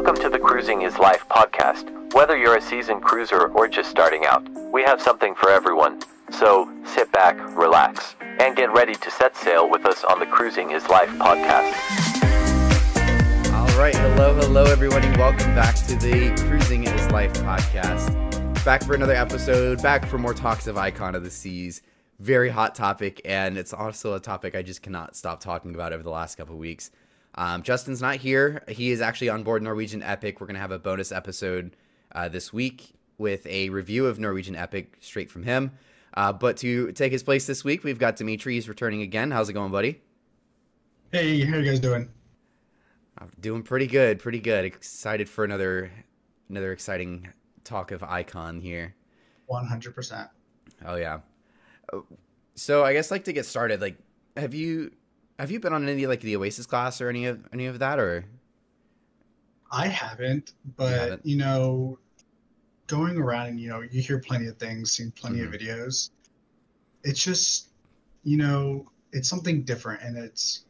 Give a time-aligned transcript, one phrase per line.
[0.00, 2.14] Welcome to the Cruising is Life podcast.
[2.14, 4.42] Whether you're a seasoned cruiser or just starting out,
[4.72, 6.00] we have something for everyone.
[6.30, 10.70] So sit back, relax, and get ready to set sail with us on the Cruising
[10.70, 11.74] is Life podcast.
[13.52, 15.06] All right, hello, hello, everybody.
[15.18, 18.64] Welcome back to the Cruising is Life podcast.
[18.64, 21.82] Back for another episode, back for more talks of Icon of the Seas.
[22.18, 26.02] Very hot topic, and it's also a topic I just cannot stop talking about over
[26.02, 26.90] the last couple weeks.
[27.34, 28.62] Um, Justin's not here.
[28.68, 30.40] He is actually on board Norwegian Epic.
[30.40, 31.76] We're going to have a bonus episode
[32.12, 35.72] uh, this week with a review of Norwegian Epic straight from him.
[36.14, 38.54] Uh, but to take his place this week, we've got Dimitri.
[38.54, 39.30] He's returning again.
[39.30, 40.00] How's it going, buddy?
[41.12, 42.08] Hey, how you guys doing?
[43.18, 44.64] I'm doing pretty good, pretty good.
[44.64, 45.90] Excited for another
[46.48, 47.28] another exciting
[47.64, 48.94] talk of Icon here.
[49.46, 50.28] One hundred percent.
[50.86, 51.20] Oh yeah.
[52.54, 53.98] So I guess like to get started, like
[54.36, 54.92] have you
[55.40, 57.98] have you been on any like the Oasis class or any of any of that
[57.98, 58.26] or?
[59.72, 61.26] I haven't, but you, haven't.
[61.26, 61.98] you know,
[62.86, 65.54] going around and you know you hear plenty of things, seen plenty mm-hmm.
[65.54, 66.10] of videos.
[67.04, 67.70] It's just,
[68.22, 70.64] you know, it's something different, and it's,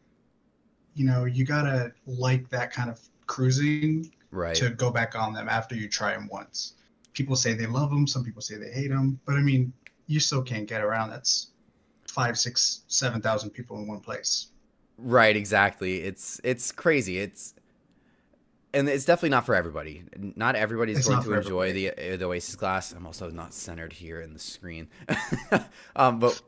[0.94, 4.54] you know, you gotta like that kind of cruising right.
[4.54, 6.74] to go back on them after you try them once.
[7.12, 9.72] People say they love them, some people say they hate them, but I mean,
[10.06, 11.10] you still can't get around.
[11.10, 11.48] That's
[12.06, 14.49] five, six, seven thousand people in one place.
[15.02, 16.00] Right, exactly.
[16.02, 17.18] It's it's crazy.
[17.18, 17.54] It's
[18.72, 20.04] and it's definitely not for everybody.
[20.36, 21.90] Not everybody's it's going to enjoy everybody.
[22.10, 22.92] the the Oasis class.
[22.92, 24.88] I'm also not centered here in the screen,
[25.96, 26.40] um, but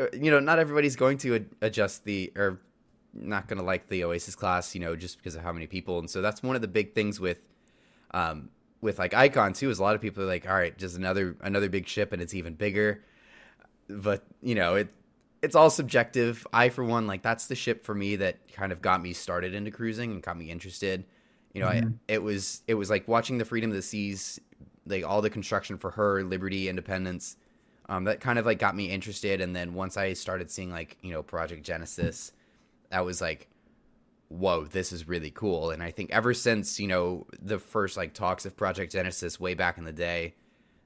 [0.00, 2.60] uh, you know, not everybody's going to adjust the or
[3.12, 4.74] not going to like the Oasis class.
[4.74, 5.98] You know, just because of how many people.
[5.98, 7.40] And so that's one of the big things with
[8.12, 8.48] um,
[8.80, 9.70] with like Icon too.
[9.70, 12.22] Is a lot of people are like, all right, just another another big ship, and
[12.22, 13.04] it's even bigger.
[13.88, 14.88] But you know, it
[15.42, 16.46] it's all subjective.
[16.52, 19.54] I, for one, like that's the ship for me that kind of got me started
[19.54, 21.04] into cruising and got me interested.
[21.54, 21.88] You know, mm-hmm.
[22.08, 24.40] I, it was it was like watching the Freedom of the Seas,
[24.86, 27.36] like all the construction for her, Liberty, Independence.
[27.88, 30.98] Um, that kind of like got me interested, and then once I started seeing like
[31.02, 32.32] you know Project Genesis,
[32.90, 33.48] that was like,
[34.28, 35.70] whoa, this is really cool.
[35.70, 39.54] And I think ever since you know the first like talks of Project Genesis way
[39.54, 40.34] back in the day,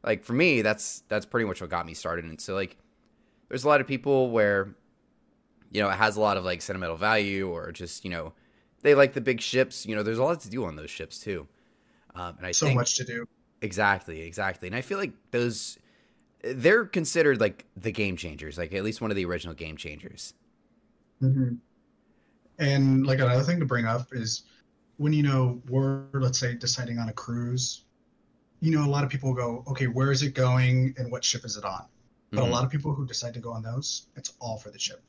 [0.05, 2.25] like for me, that's that's pretty much what got me started.
[2.25, 2.77] And so like
[3.53, 4.75] there's a lot of people where
[5.71, 8.33] you know it has a lot of like sentimental value or just you know
[8.81, 9.85] they like the big ships.
[9.85, 11.47] You know there's a lot to do on those ships too.
[12.15, 13.27] Um, and i so think, much to do.
[13.61, 14.69] Exactly exactly.
[14.69, 15.79] And i feel like those
[16.43, 20.33] they're considered like the game changers like at least one of the original game changers.
[21.23, 21.55] Mm-hmm.
[22.59, 24.45] and like another thing to bring up is
[24.97, 27.85] when you know we're let's say deciding on a cruise
[28.61, 31.45] you know a lot of people go okay where is it going and what ship
[31.45, 31.85] is it on
[32.33, 32.49] but mm-hmm.
[32.49, 35.03] a lot of people who decide to go on those, it's all for the chip.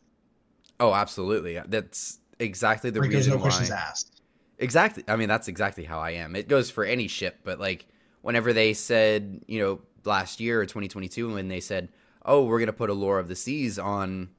[0.80, 1.60] Oh, absolutely.
[1.66, 3.44] That's exactly the like, reason no why.
[3.44, 4.22] questions asked.
[4.60, 5.04] Exactly.
[5.08, 6.36] I mean, that's exactly how I am.
[6.36, 7.86] It goes for any ship, but like
[8.22, 11.90] whenever they said, you know, last year or 2022, when they said,
[12.26, 14.30] "Oh, we're gonna put Allure of the Seas on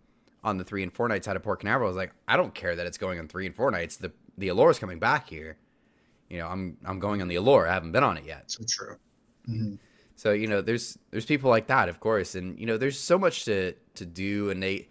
[0.42, 2.54] on the three and four nights out of Port Canaveral," I was like, I don't
[2.54, 3.96] care that it's going on three and four nights.
[3.96, 5.56] The the Allure is coming back here.
[6.28, 7.66] You know, I'm I'm going on the Allure.
[7.66, 8.50] I haven't been on it yet.
[8.50, 8.96] So true.
[9.48, 9.74] Mm-hmm.
[10.16, 13.18] So you know, there's there's people like that, of course, and you know, there's so
[13.18, 14.88] much to to do, and they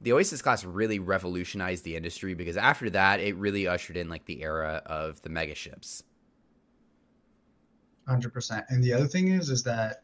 [0.00, 4.24] the Oasis class really revolutionized the industry because after that, it really ushered in like
[4.24, 6.02] the era of the mega ships.
[8.08, 8.64] Hundred percent.
[8.68, 10.02] And the other thing is, is that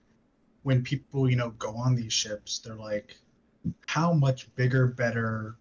[0.63, 3.17] when people you know go on these ships, they're like,
[3.87, 5.57] how much bigger, better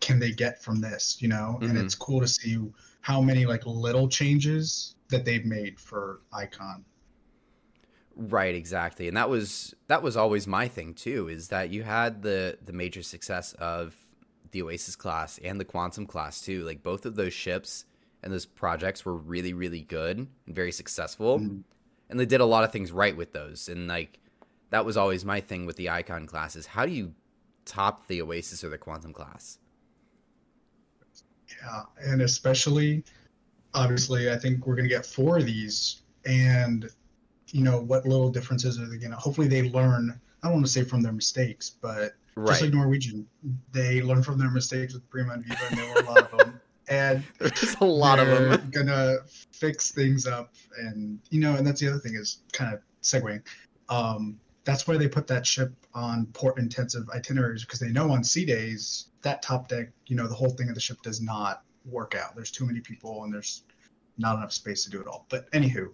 [0.00, 1.18] can they get from this?
[1.20, 1.70] You know, mm-hmm.
[1.70, 2.58] and it's cool to see
[3.00, 6.84] how many like little changes that they've made for Icon.
[8.16, 9.08] Right, exactly.
[9.08, 12.72] And that was that was always my thing too, is that you had the the
[12.72, 13.94] major success of
[14.52, 16.64] the Oasis class and the Quantum class too.
[16.64, 17.84] Like both of those ships
[18.22, 21.40] and those projects were really, really good and very successful.
[21.40, 21.60] Mm-hmm.
[22.08, 23.68] And they did a lot of things right with those.
[23.68, 24.20] And like
[24.70, 26.66] that was always my thing with the Icon classes.
[26.66, 27.14] How do you
[27.64, 29.58] top the Oasis or the Quantum class?
[31.48, 33.04] Yeah, and especially
[33.74, 36.88] obviously I think we're gonna get four of these and
[37.54, 40.72] you know what little differences are they gonna hopefully they learn i don't want to
[40.72, 42.48] say from their mistakes but right.
[42.48, 43.24] just like norwegian
[43.70, 46.38] they learn from their mistakes with prima and viva and there were a lot of
[46.38, 46.60] them.
[46.86, 48.68] And there's a lot of them.
[48.70, 49.16] gonna
[49.52, 53.40] fix things up and you know and that's the other thing is kind of segueing.
[53.88, 58.22] Um that's why they put that ship on port intensive itineraries because they know on
[58.22, 61.62] sea days that top deck you know the whole thing of the ship does not
[61.86, 62.36] work out.
[62.36, 63.62] There's too many people and there's
[64.18, 65.24] not enough space to do it all.
[65.30, 65.88] But anywho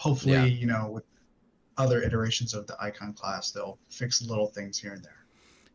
[0.00, 0.44] hopefully, yeah.
[0.44, 1.04] you know, with
[1.76, 5.26] other iterations of the icon class, they'll fix little things here and there.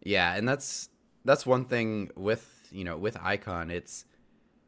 [0.02, 0.90] Yeah, and that's
[1.24, 3.70] that's one thing with you know with icon.
[3.70, 4.06] It's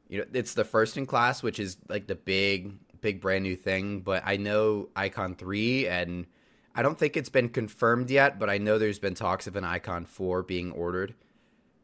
[0.07, 3.55] you know it's the first in class, which is like the big big brand new
[3.55, 6.25] thing, but I know Icon 3 and
[6.73, 9.63] I don't think it's been confirmed yet, but I know there's been talks of an
[9.63, 11.13] Icon 4 being ordered.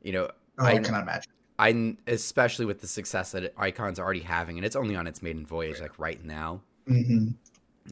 [0.02, 1.32] You know, oh, I, I cannot imagine.
[1.60, 5.46] I especially with the success that Icon's already having, and it's only on its maiden
[5.46, 6.62] voyage like right now.
[6.90, 7.30] Mm-hmm.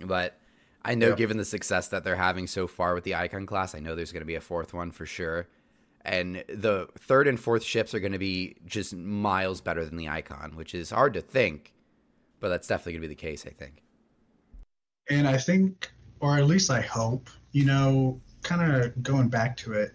[0.05, 0.38] But
[0.83, 1.17] I know, yep.
[1.17, 4.11] given the success that they're having so far with the Icon class, I know there's
[4.11, 5.47] going to be a fourth one for sure.
[6.03, 10.09] And the third and fourth ships are going to be just miles better than the
[10.09, 11.73] Icon, which is hard to think,
[12.39, 13.83] but that's definitely going to be the case, I think.
[15.09, 19.73] And I think, or at least I hope, you know, kind of going back to
[19.73, 19.93] it,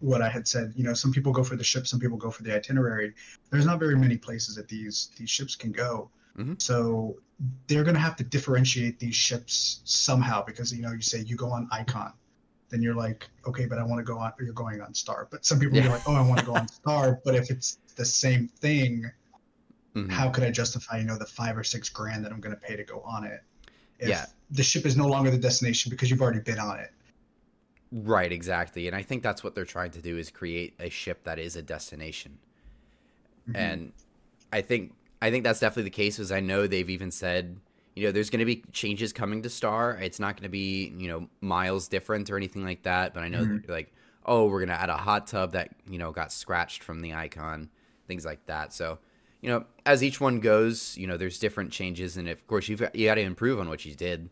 [0.00, 2.30] what I had said, you know, some people go for the ship, some people go
[2.30, 3.14] for the itinerary.
[3.50, 6.10] There's not very many places that these these ships can go.
[6.36, 6.54] Mm-hmm.
[6.58, 7.16] So
[7.66, 11.36] they're going to have to differentiate these ships somehow because you know you say you
[11.36, 12.12] go on icon
[12.70, 15.44] then you're like okay but i want to go on you're going on star but
[15.44, 15.86] some people yeah.
[15.86, 19.04] are like oh i want to go on star but if it's the same thing
[19.94, 20.08] mm-hmm.
[20.08, 22.60] how could i justify you know the five or six grand that i'm going to
[22.60, 23.42] pay to go on it
[23.98, 24.26] if yeah.
[24.50, 26.92] the ship is no longer the destination because you've already been on it
[27.92, 31.22] right exactly and i think that's what they're trying to do is create a ship
[31.24, 32.38] that is a destination
[33.48, 33.56] mm-hmm.
[33.56, 33.92] and
[34.52, 36.16] i think I think that's definitely the case.
[36.16, 37.58] Because I know they've even said,
[37.94, 39.98] you know, there's going to be changes coming to Star.
[40.00, 43.14] It's not going to be, you know, miles different or anything like that.
[43.14, 43.70] But I know mm-hmm.
[43.70, 43.92] like,
[44.24, 47.14] oh, we're going to add a hot tub that you know got scratched from the
[47.14, 47.70] icon,
[48.06, 48.72] things like that.
[48.72, 48.98] So,
[49.40, 52.80] you know, as each one goes, you know, there's different changes, and of course you've
[52.80, 54.30] got, you got to improve on what you did.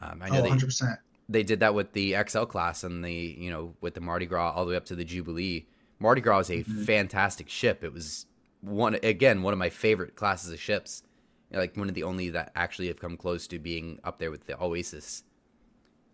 [0.00, 3.12] Um, I know oh, 100 percent they did that with the XL class and the
[3.12, 5.66] you know with the Mardi Gras all the way up to the Jubilee.
[5.98, 6.84] Mardi Gras is a mm-hmm.
[6.84, 7.82] fantastic ship.
[7.82, 8.26] It was
[8.64, 11.02] one again one of my favorite classes of ships.
[11.50, 14.46] Like one of the only that actually have come close to being up there with
[14.46, 15.22] the Oasis.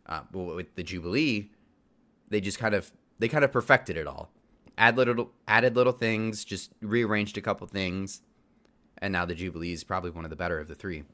[0.05, 1.50] Uh, but with the Jubilee,
[2.29, 4.31] they just kind of they kind of perfected it all.
[4.76, 8.23] Add little added little things, just rearranged a couple things,
[8.99, 11.05] and now the Jubilee is probably one of the better of the three.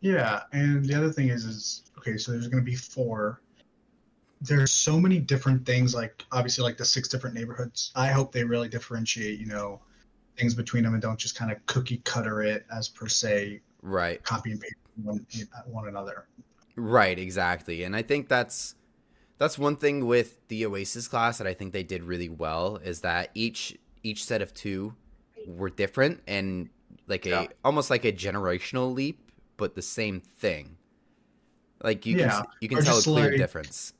[0.00, 2.16] Yeah, and the other thing is, is okay.
[2.16, 3.40] So there's going to be four.
[4.40, 7.92] There's so many different things, like obviously, like the six different neighborhoods.
[7.94, 9.38] I hope they really differentiate.
[9.38, 9.80] You know,
[10.36, 14.22] things between them and don't just kind of cookie cutter it as per se right
[14.24, 15.26] copy and paste one,
[15.66, 16.26] one another
[16.76, 18.74] right exactly and i think that's
[19.38, 23.00] that's one thing with the oasis class that i think they did really well is
[23.00, 24.94] that each each set of two
[25.46, 26.68] were different and
[27.06, 27.46] like a yeah.
[27.64, 30.76] almost like a generational leap but the same thing
[31.82, 32.28] like you yeah.
[32.28, 33.94] can you can or tell a clear like, difference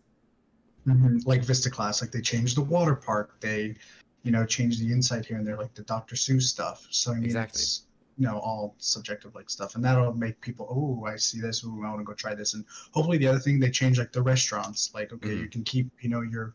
[0.87, 3.75] mm-hmm, like vista class like they changed the water park they
[4.23, 6.15] you know, change the insight here and there, like the Dr.
[6.15, 6.87] Seuss stuff.
[6.91, 7.61] So I mean, exactly.
[7.61, 7.83] it's
[8.19, 11.83] you know all subjective like stuff, and that'll make people, oh, I see this, ooh,
[11.85, 14.23] I want to go try this, and hopefully the other thing they change like the
[14.23, 15.43] restaurants, like okay, mm-hmm.
[15.43, 16.55] you can keep you know your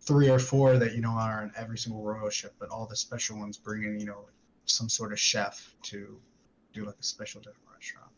[0.00, 2.96] three or four that you know are on every single royal ship, but all the
[2.96, 4.26] special ones bring in you know
[4.66, 6.18] some sort of chef to
[6.72, 8.10] do like a special different restaurant.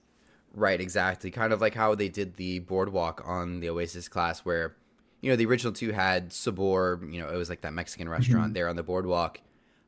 [0.54, 1.30] Right, exactly.
[1.30, 4.76] Kind of like how they did the boardwalk on the Oasis class, where
[5.22, 8.46] you know, the original two had Sabor, you know, it was like that Mexican restaurant
[8.46, 8.52] mm-hmm.
[8.54, 9.40] there on the boardwalk.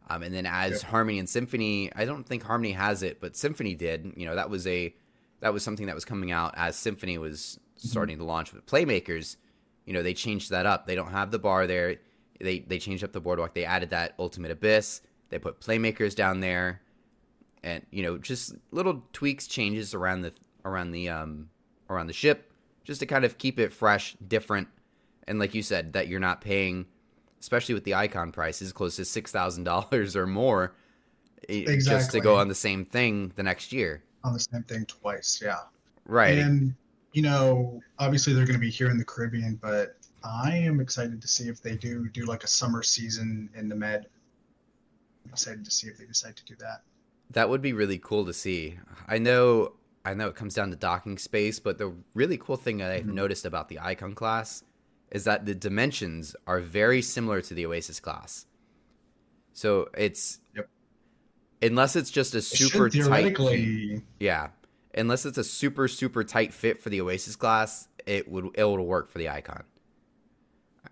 [0.09, 3.75] Um, and then as Harmony and Symphony, I don't think Harmony has it, but Symphony
[3.75, 4.13] did.
[4.17, 4.95] You know, that was a
[5.41, 7.89] that was something that was coming out as Symphony was mm-hmm.
[7.89, 8.27] starting mm-hmm.
[8.27, 9.37] to launch with Playmakers.
[9.87, 10.87] You know, they changed that up.
[10.87, 11.97] They don't have the bar there.
[12.41, 13.55] They they changed up the boardwalk.
[13.55, 15.01] They added that Ultimate Abyss.
[15.31, 16.81] They put Playmakers down there,
[17.65, 20.33] and you know, just little tweaks, changes around the
[20.65, 21.49] around the um
[21.91, 22.53] around the ship,
[22.85, 24.69] just to kind of keep it fresh, different
[25.27, 26.87] and like you said, that you're not paying,
[27.41, 30.75] especially with the icon prices, close to six thousand dollars or more,
[31.49, 31.77] exactly.
[31.77, 34.03] just to go on the same thing the next year.
[34.23, 35.61] On the same thing twice, yeah.
[36.07, 36.39] Right.
[36.39, 36.75] And
[37.13, 41.23] you know, obviously they're going to be here in the Caribbean, but I am excited
[41.23, 44.07] to see if they do do like a summer season in the Med.
[45.25, 46.83] I'm excited to see if they decide to do that.
[47.31, 48.79] That would be really cool to see.
[49.09, 49.73] I know
[50.05, 53.05] I know it comes down to docking space, but the really cool thing that I've
[53.05, 53.15] mm-hmm.
[53.15, 54.63] noticed about the Icon class
[55.15, 58.47] is that the dimensions are very similar to the Oasis class.
[59.53, 60.69] So it's yep.
[61.63, 63.39] unless it's just a super tight
[64.19, 64.49] yeah.
[64.97, 68.81] Unless it's a super super tight fit for the Oasis class, it would it would
[68.81, 69.63] work for the Icon.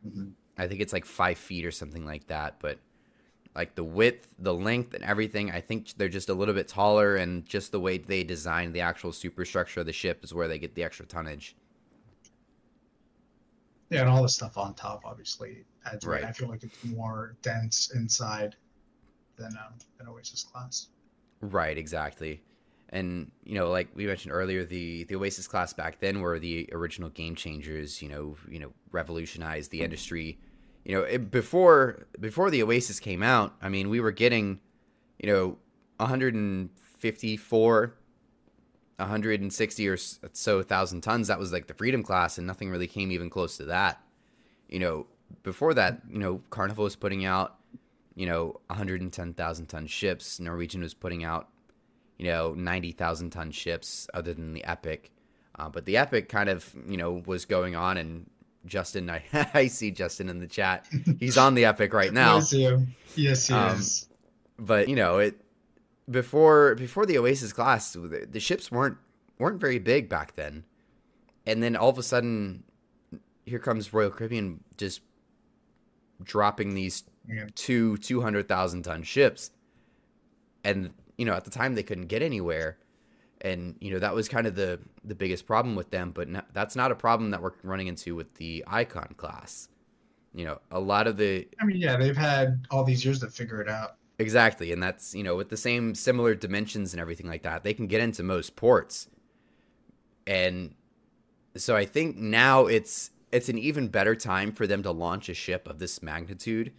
[0.07, 0.29] Mm-hmm.
[0.57, 2.79] I think it's like five feet or something like that, but
[3.57, 7.17] like the width, the length, and everything, I think they're just a little bit taller,
[7.17, 10.59] and just the way they design the actual superstructure of the ship is where they
[10.59, 11.57] get the extra tonnage.
[13.93, 16.25] Yeah, and all the stuff on top obviously adds right.
[16.25, 18.57] I feel like it's more dense inside
[19.37, 20.89] than um, an Oasis class.
[21.41, 22.43] Right, exactly.
[22.89, 26.69] And you know, like we mentioned earlier, the the Oasis class back then were the
[26.73, 28.01] original game changers.
[28.01, 30.39] You know, you know, revolutionized the industry.
[30.85, 34.61] You know, it, before before the Oasis came out, I mean, we were getting,
[35.19, 35.59] you know,
[35.99, 37.95] 154
[38.97, 41.29] 160 or so thousand tons.
[41.29, 44.01] That was like the Freedom class, and nothing really came even close to that.
[44.69, 45.07] You know,
[45.43, 47.57] before that, you know, Carnival was putting out,
[48.15, 50.41] you know, 110,000 ton ships.
[50.41, 51.49] Norwegian was putting out,
[52.19, 55.11] you know, 90,000 ton ships, other than the Epic.
[55.59, 58.31] Uh, but the Epic kind of, you know, was going on, and
[58.65, 59.23] Justin, I,
[59.55, 60.87] I see Justin in the chat.
[61.19, 62.37] He's on the Epic right now.
[63.15, 63.47] yes.
[63.49, 64.09] He um, is.
[64.59, 65.42] But you know, it
[66.13, 68.99] before before the Oasis class, the, the ships weren't
[69.39, 70.65] weren't very big back then,
[71.47, 72.65] and then all of a sudden,
[73.45, 75.01] here comes Royal Caribbean just
[76.23, 77.47] dropping these yeah.
[77.55, 79.51] two two hundred thousand ton ships,
[80.65, 82.79] and you know at the time they couldn't get anywhere,
[83.41, 86.13] and you know that was kind of the the biggest problem with them.
[86.13, 89.69] But no, that's not a problem that we're running into with the Icon class.
[90.35, 91.47] You know, a lot of the.
[91.61, 93.97] I mean, yeah, they've had all these years to figure it out.
[94.23, 97.75] Exactly, and that's you know with the same similar dimensions and everything like that, they
[97.75, 99.09] can get into most ports,
[100.29, 100.77] and
[101.57, 105.35] so I think now it's it's an even better time for them to launch a
[105.35, 106.73] ship of this magnitude.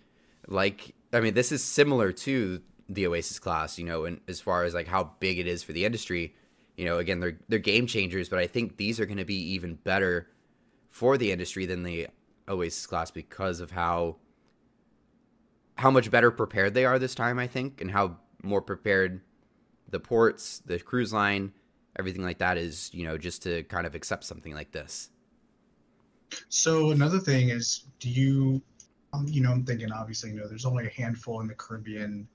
[0.48, 4.64] Like, I mean, this is similar to the Oasis class, you know, and as far
[4.64, 6.34] as like how big it is for the industry.
[6.78, 9.52] You know, again, they're they're game changers, but I think these are going to be
[9.54, 10.30] even better
[10.92, 12.08] for the industry than the
[12.48, 14.16] Oasis class because of how
[15.78, 19.22] how much better prepared they are this time, I think, and how more prepared
[19.90, 21.54] the ports, the cruise line,
[21.98, 25.10] everything like that is, you know, just to kind of accept something like this.
[26.50, 28.62] So another thing is, do you,
[29.14, 32.28] um, you know, I'm thinking obviously, you know, there's only a handful in the Caribbean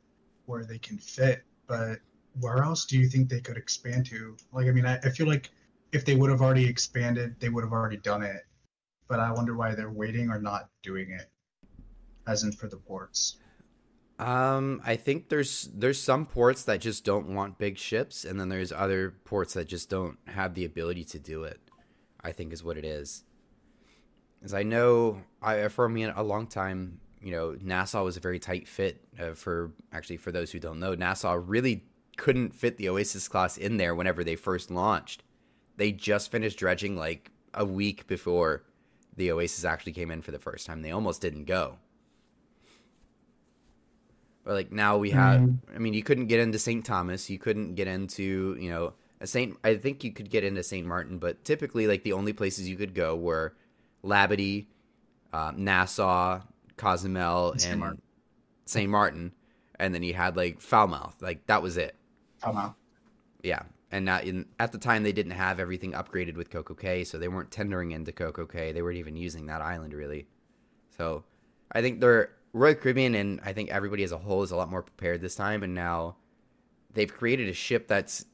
[0.46, 1.98] where they can fit, but
[2.40, 4.36] where else do you think they could expand to?
[4.52, 5.50] Like, I mean, I, I feel like
[5.92, 8.46] if they would have already expanded, they would have already done it.
[9.08, 11.30] But I wonder why they're waiting or not doing it,
[12.28, 13.38] as in for the ports.
[14.18, 18.48] Um, I think there's there's some ports that just don't want big ships, and then
[18.48, 21.60] there's other ports that just don't have the ability to do it.
[22.20, 23.22] I think is what it is.
[24.42, 28.38] As I know, I for me a long time, you know, Nassau was a very
[28.38, 29.00] tight fit.
[29.18, 31.84] Uh, for actually, for those who don't know, Nassau really
[32.16, 35.22] couldn't fit the Oasis class in there whenever they first launched.
[35.76, 38.64] They just finished dredging like a week before
[39.16, 40.82] the Oasis actually came in for the first time.
[40.82, 41.78] They almost didn't go.
[44.48, 45.58] But like now we have, mm.
[45.74, 46.82] I mean, you couldn't get into St.
[46.82, 47.28] Thomas.
[47.28, 49.54] You couldn't get into, you know, a St.
[49.62, 50.86] I think you could get into St.
[50.86, 53.54] Martin, but typically, like the only places you could go were
[54.02, 54.64] Labadee,
[55.34, 56.40] uh, Nassau,
[56.78, 57.78] Cozumel, and St.
[57.78, 58.02] Martin.
[58.64, 58.88] St.
[58.88, 59.32] Martin,
[59.78, 61.20] and then you had like Falmouth.
[61.20, 61.94] Like that was it.
[62.38, 62.72] Falmouth.
[63.42, 67.04] Yeah, and not in, at the time they didn't have everything upgraded with Coco Cay,
[67.04, 68.72] so they weren't tendering into Coco Cay.
[68.72, 70.26] They weren't even using that island really.
[70.96, 71.24] So
[71.70, 74.68] I think they're Royal Caribbean and I think everybody as a whole is a lot
[74.68, 76.16] more prepared this time, and now
[76.92, 78.24] they've created a ship that's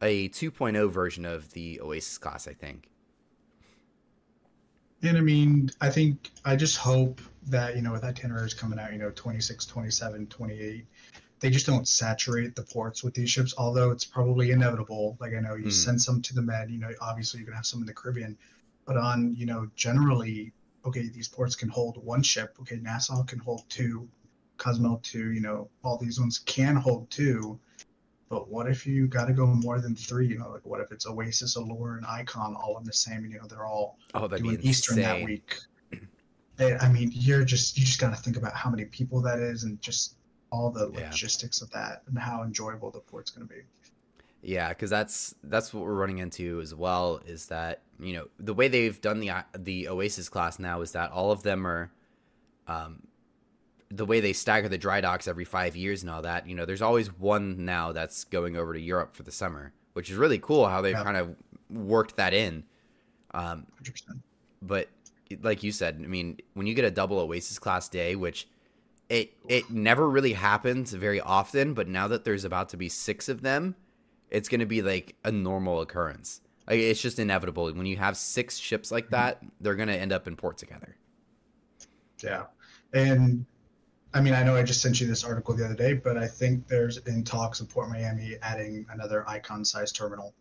[0.00, 2.46] a 2.0 version of the Oasis class.
[2.46, 2.88] I think.
[5.02, 8.92] And I mean, I think I just hope that you know with itineraries coming out,
[8.92, 10.86] you know, 26, 27, 28,
[11.40, 13.52] they just don't saturate the ports with these ships.
[13.58, 15.16] Although it's probably inevitable.
[15.20, 15.72] Like I know you mm.
[15.72, 18.38] send some to the Med, you know, obviously you're gonna have some in the Caribbean,
[18.86, 20.52] but on you know generally
[20.84, 22.56] okay, these ports can hold one ship.
[22.60, 24.08] Okay, Nassau can hold two,
[24.58, 25.32] Cozumel two.
[25.32, 27.58] You know, all these ones can hold two.
[28.28, 30.26] But what if you got to go more than three?
[30.26, 33.26] You know, like what if it's Oasis, Allure, and Icon all in the same?
[33.26, 35.56] You know, they're all oh, doing Eastern that week.
[36.58, 39.64] I mean, you're just you just got to think about how many people that is,
[39.64, 40.16] and just
[40.50, 41.06] all the yeah.
[41.06, 43.62] logistics of that, and how enjoyable the port's going to be.
[44.42, 47.20] Yeah, because that's that's what we're running into as well.
[47.26, 51.12] Is that you know the way they've done the the Oasis class now is that
[51.12, 51.92] all of them are,
[52.66, 53.06] um,
[53.88, 56.48] the way they stagger the dry docks every five years and all that.
[56.48, 60.10] You know, there's always one now that's going over to Europe for the summer, which
[60.10, 61.04] is really cool how they've yeah.
[61.04, 61.36] kind of
[61.70, 62.64] worked that in.
[63.34, 64.22] Um, 100%.
[64.60, 64.88] But
[65.40, 68.48] like you said, I mean, when you get a double Oasis class day, which
[69.08, 73.28] it it never really happens very often, but now that there's about to be six
[73.28, 73.76] of them
[74.32, 76.40] it's going to be like a normal occurrence.
[76.66, 77.70] Like, it's just inevitable.
[77.72, 79.14] When you have six ships like mm-hmm.
[79.14, 80.96] that, they're going to end up in port together.
[82.22, 82.44] Yeah.
[82.94, 83.44] And
[84.14, 86.26] I mean, I know I just sent you this article the other day, but I
[86.26, 90.32] think there's in talks of Port Miami adding another icon size terminal.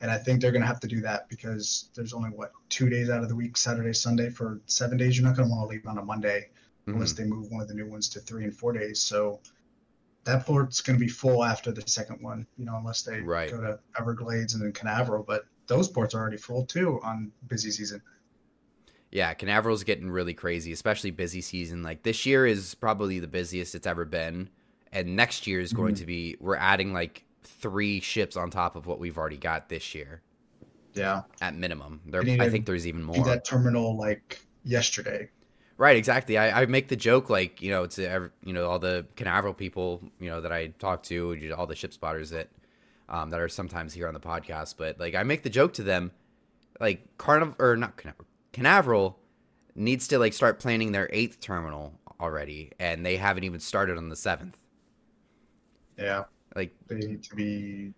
[0.00, 2.88] And I think they're going to have to do that because there's only, what, two
[2.88, 5.16] days out of the week, Saturday, Sunday, for seven days.
[5.16, 6.48] You're not going to want to leave on a Monday
[6.82, 6.94] mm-hmm.
[6.94, 9.00] unless they move one of the new ones to three and four days.
[9.00, 9.40] So
[10.24, 13.50] that port's going to be full after the second one, you know, unless they right.
[13.50, 15.22] go to Everglades and then Canaveral.
[15.22, 18.02] But those ports are already full too on busy season.
[19.10, 21.82] Yeah, Canaveral's getting really crazy, especially busy season.
[21.82, 24.48] Like this year is probably the busiest it's ever been,
[24.92, 26.00] and next year is going mm-hmm.
[26.00, 26.36] to be.
[26.40, 30.22] We're adding like three ships on top of what we've already got this year.
[30.94, 32.00] Yeah, at minimum.
[32.06, 33.24] There, I think there's even more.
[33.24, 35.28] that terminal like yesterday.
[35.76, 36.38] Right, exactly.
[36.38, 40.02] I, I make the joke like you know to you know all the Canaveral people
[40.20, 42.48] you know that I talk to, all the ship spotters that
[43.08, 44.76] um, that are sometimes here on the podcast.
[44.78, 46.12] But like I make the joke to them,
[46.80, 49.18] like Carnival or not Canaveral, Canaveral
[49.74, 54.08] needs to like start planning their eighth terminal already, and they haven't even started on
[54.10, 54.56] the seventh.
[55.98, 57.94] Yeah, Like they need to be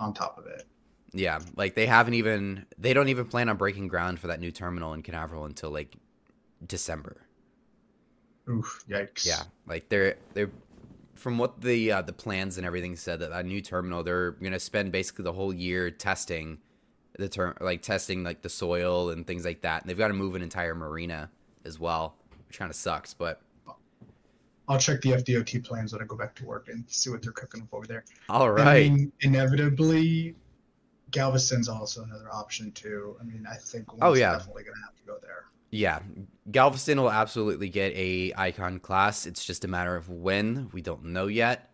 [0.00, 0.66] on top of it.
[1.12, 4.50] yeah, like they haven't even they don't even plan on breaking ground for that new
[4.50, 5.94] terminal in Canaveral until like
[6.66, 7.26] December.
[8.48, 9.26] Oof, yikes.
[9.26, 10.50] Yeah, like they're they're
[11.14, 14.58] from what the uh, the plans and everything said that that new terminal they're gonna
[14.58, 16.58] spend basically the whole year testing
[17.18, 19.82] the term like testing like the soil and things like that.
[19.82, 21.30] And they've got to move an entire marina
[21.64, 22.16] as well,
[22.48, 23.14] which kind of sucks.
[23.14, 23.40] But
[24.68, 27.32] I'll check the FDOT plans when I go back to work and see what they're
[27.32, 28.04] cooking up over there.
[28.28, 28.66] All right.
[28.86, 30.34] I mean, inevitably,
[31.10, 33.16] Galveston's also another option too.
[33.20, 34.32] I mean, I think Oh, yeah.
[34.32, 35.44] definitely gonna have to go there.
[35.72, 36.00] Yeah,
[36.50, 39.26] Galveston will absolutely get a icon class.
[39.26, 40.68] It's just a matter of when.
[40.72, 41.70] We don't know yet.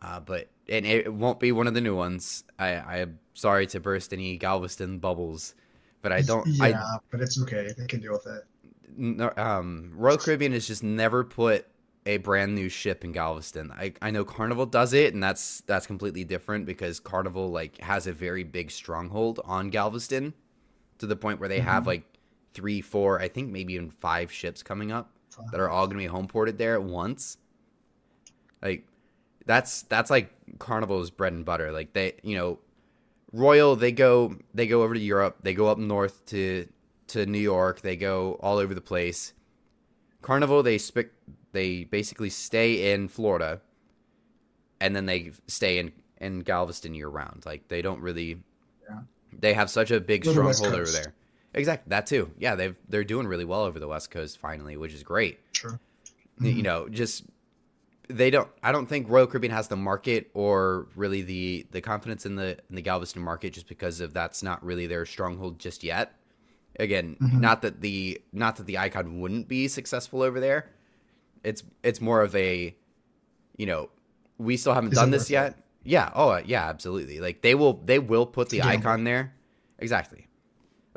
[0.00, 2.44] Uh, but and it won't be one of the new ones.
[2.58, 5.54] I I'm sorry to burst any Galveston bubbles,
[6.02, 6.46] but I don't.
[6.46, 7.72] Yeah, I but it's okay.
[7.76, 8.44] They can deal with it.
[8.96, 11.66] no, um, Royal Caribbean has just never put
[12.06, 13.72] a brand new ship in Galveston.
[13.72, 18.06] I, I know Carnival does it, and that's that's completely different because Carnival like has
[18.06, 20.32] a very big stronghold on Galveston,
[20.98, 21.86] to the point where they have Mhm.
[21.86, 22.04] like
[22.58, 25.12] three, four, I think maybe even five ships coming up
[25.52, 27.36] that are all going to be home ported there at once.
[28.60, 28.84] Like
[29.46, 31.70] that's that's like Carnival's bread and butter.
[31.70, 32.58] Like they, you know,
[33.32, 36.66] Royal they go they go over to Europe, they go up north to
[37.08, 39.32] to New York, they go all over the place.
[40.20, 41.10] Carnival they spic
[41.52, 43.60] they basically stay in Florida
[44.80, 47.46] and then they stay in in Galveston year round.
[47.46, 48.42] Like they don't really
[48.90, 49.00] Yeah.
[49.38, 51.14] they have such a big Go to the West stronghold over there.
[51.54, 52.30] Exactly, that too.
[52.38, 55.38] Yeah, they've they're doing really well over the West Coast finally, which is great.
[55.52, 55.78] True.
[56.40, 57.24] you know just
[58.08, 62.24] they don't i don't think royal caribbean has the market or really the the confidence
[62.24, 65.82] in the in the galveston market just because of that's not really their stronghold just
[65.82, 66.14] yet.
[66.78, 67.40] Again Mhm.
[67.40, 70.70] not that the not that the icon wouldn't be successful over there.
[71.42, 72.72] It's it's more of a
[73.56, 73.90] you know
[74.38, 75.58] we still haven't Is done this worth yet.
[75.82, 77.18] Yeah oh uh, yeah absolutely.
[77.18, 78.88] Like they will they will put the It's a gamble.
[78.90, 79.34] icon there.
[79.80, 80.27] Exactly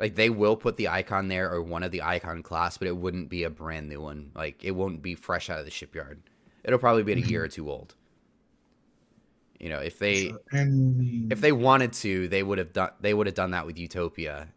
[0.02, 2.96] like they will put the icon there or one of the icon class but it
[2.96, 6.20] wouldn't be a brand new one like it won't be fresh out of the shipyard
[6.64, 7.94] it'll probably be a year or two old
[9.60, 10.40] you know if they Sure.
[10.50, 13.78] and if they wanted to they would have done they would have done that with
[13.78, 14.48] utopia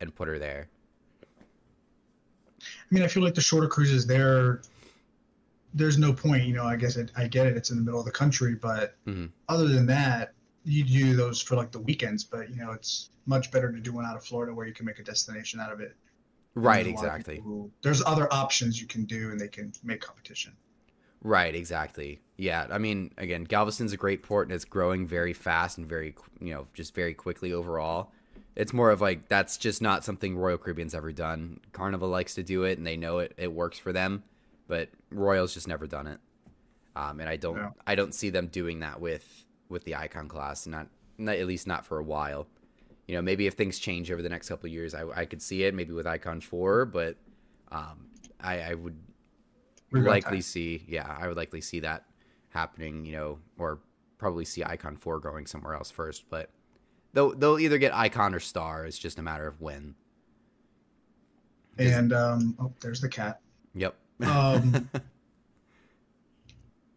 [0.00, 0.68] and put her there
[2.60, 4.62] I mean, I feel like the shorter cruises there.
[5.74, 6.64] There's no point, you know.
[6.64, 7.56] I guess it, I get it.
[7.56, 9.30] It's in the middle of the country, but Mhm.
[9.48, 10.32] other than that,
[10.64, 12.24] you do those for like the weekends.
[12.24, 14.86] But you know, it's much better to do one out of Florida where you can
[14.86, 15.94] make a destination out of it.
[16.54, 19.48] Right there's a lot of exactly who- there's other options you can do, and they
[19.48, 20.56] can make competition.
[21.22, 22.20] Right, exactly.
[22.36, 26.14] Yeah, I mean, again, Galveston's a great port and it's growing very fast and very,
[26.40, 28.12] you know, just very quickly overall.
[28.56, 31.60] It's more of like that's just not something Royal Caribbean's ever done.
[31.72, 34.22] Carnival likes to do it and they know it it works for them,
[34.68, 36.18] but Royal's just never done it.
[36.96, 37.70] Um, and I don't Yeah.
[37.86, 40.88] I don't see them doing that with with the Icon class, not,
[41.18, 42.46] not at least not for a while.
[43.08, 45.42] You know, maybe if things change over the next couple of years, I, I could
[45.42, 47.16] see it maybe with Icon Four, but
[47.72, 48.06] um,
[48.38, 48.96] I, I would
[49.92, 52.04] likely see yeah i would likely see that
[52.50, 53.80] happening you know or
[54.18, 56.50] probably see icon 4 going somewhere else first but
[57.12, 59.94] they'll they'll either get icon or star it's just a matter of when
[61.80, 63.40] And um, oh, there's the cat.
[63.72, 63.94] yep
[64.26, 64.90] Um,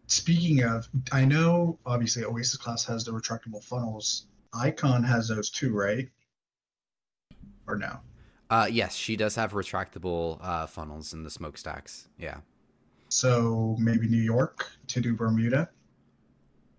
[0.08, 4.26] Speaking of, I know obviously Oasis class has the retractable funnels.
[4.54, 6.10] Icon has those too, right?
[7.68, 8.00] Or no?
[8.50, 12.38] uh yes she does have retractable uh funnels in the smokestacks yeah
[13.08, 15.70] So maybe New York to do Bermuda.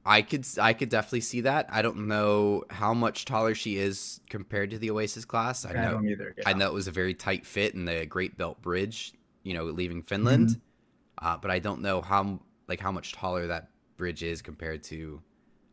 [0.04, 4.20] i could i could definitely see that i don't know how much taller she is
[4.28, 6.34] compared to the oasis class i I, know don't either.
[6.36, 6.44] Yeah.
[6.46, 9.64] I know it was a very tight fit in the Great Belt Bridge, you know,
[9.64, 10.48] leaving Finland.
[10.50, 11.26] Mm-hmm.
[11.26, 15.22] Uh, but I don't know how like how much taller that bridge is compared to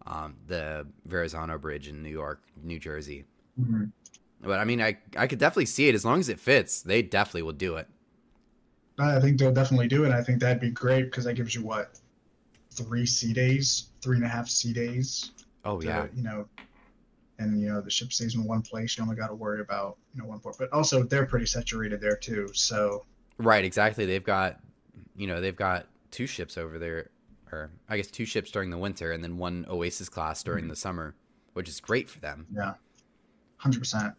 [0.06, 3.26] um, the Verrazano Bridge in New York, New Jersey.
[3.60, 3.92] Mhm.
[4.42, 6.82] But I mean, I I could definitely see it as long as it fits.
[6.82, 7.88] They definitely will do it.
[8.98, 10.12] I think they'll definitely do it.
[10.12, 12.00] I think that'd be great because that gives you what
[12.72, 15.32] three sea days, three and a half sea days.
[15.66, 16.48] Oh to, yeah, you know,
[17.38, 18.98] and you know the ship stays in one place.
[18.98, 22.02] You only got to worry about you know one port, but also they're pretty saturated
[22.02, 22.50] there too.
[22.54, 23.06] So
[23.38, 24.06] right, exactly.
[24.06, 24.60] They've got,
[25.16, 27.10] you know, they've got two ships over there,
[27.52, 30.70] or I guess two ships during the winter, and then one Oasis class during mm-hmm.
[30.70, 31.16] the summer,
[31.54, 32.48] which is great for them.
[32.54, 32.74] Yeah,
[33.58, 34.14] hundred percent.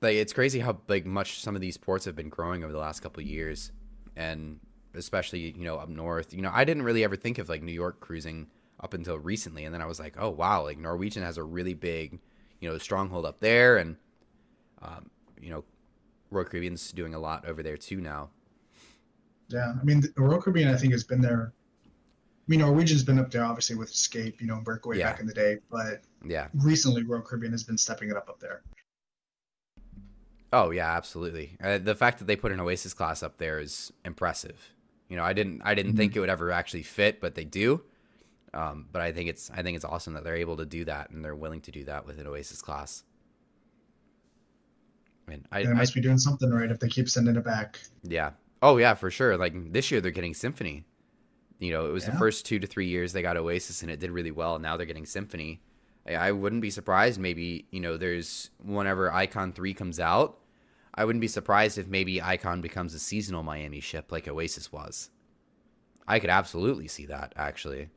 [0.00, 2.78] Like it's crazy how like much some of these ports have been growing over the
[2.78, 3.72] last couple of years,
[4.16, 4.58] and
[4.94, 6.34] especially you know up north.
[6.34, 8.48] You know, I didn't really ever think of like New York cruising
[8.80, 11.74] up until recently, and then I was like, oh wow, like Norwegian has a really
[11.74, 12.18] big,
[12.60, 13.96] you know, stronghold up there, and
[14.82, 15.64] um, you know,
[16.30, 18.30] Royal Caribbean's doing a lot over there too now.
[19.48, 21.52] Yeah, I mean, the Royal Caribbean, I think, has been there.
[22.42, 25.10] I mean, Norwegian's been up there, obviously, with Escape, you know, Breakaway yeah.
[25.10, 28.40] back in the day, but yeah, recently Royal Caribbean has been stepping it up up
[28.40, 28.62] there.
[30.52, 31.56] Oh yeah, absolutely.
[31.62, 34.70] Uh, the fact that they put an Oasis class up there is impressive.
[35.08, 35.98] You know, I didn't, I didn't mm-hmm.
[35.98, 37.82] think it would ever actually fit, but they do.
[38.54, 41.10] Um, but I think it's, I think it's awesome that they're able to do that
[41.10, 43.04] and they're willing to do that with an Oasis class.
[45.26, 47.44] I mean, I, they must I, be doing something right if they keep sending it
[47.44, 47.80] back.
[48.02, 49.36] Yeah, Oh yeah, for sure.
[49.36, 50.84] Like this year they're getting Symphony.
[51.62, 52.10] You know, it was yeah.
[52.10, 54.58] the first two to three years they got Oasis and it did really well.
[54.58, 55.60] Now they're getting Symphony.
[56.06, 57.20] I wouldn't be surprised.
[57.20, 60.38] Maybe you know, there's whenever Icon three comes out,
[60.94, 65.10] I wouldn't be surprised if maybe Icon becomes a seasonal Miami ship like Oasis was.
[66.08, 67.88] I could absolutely see that actually.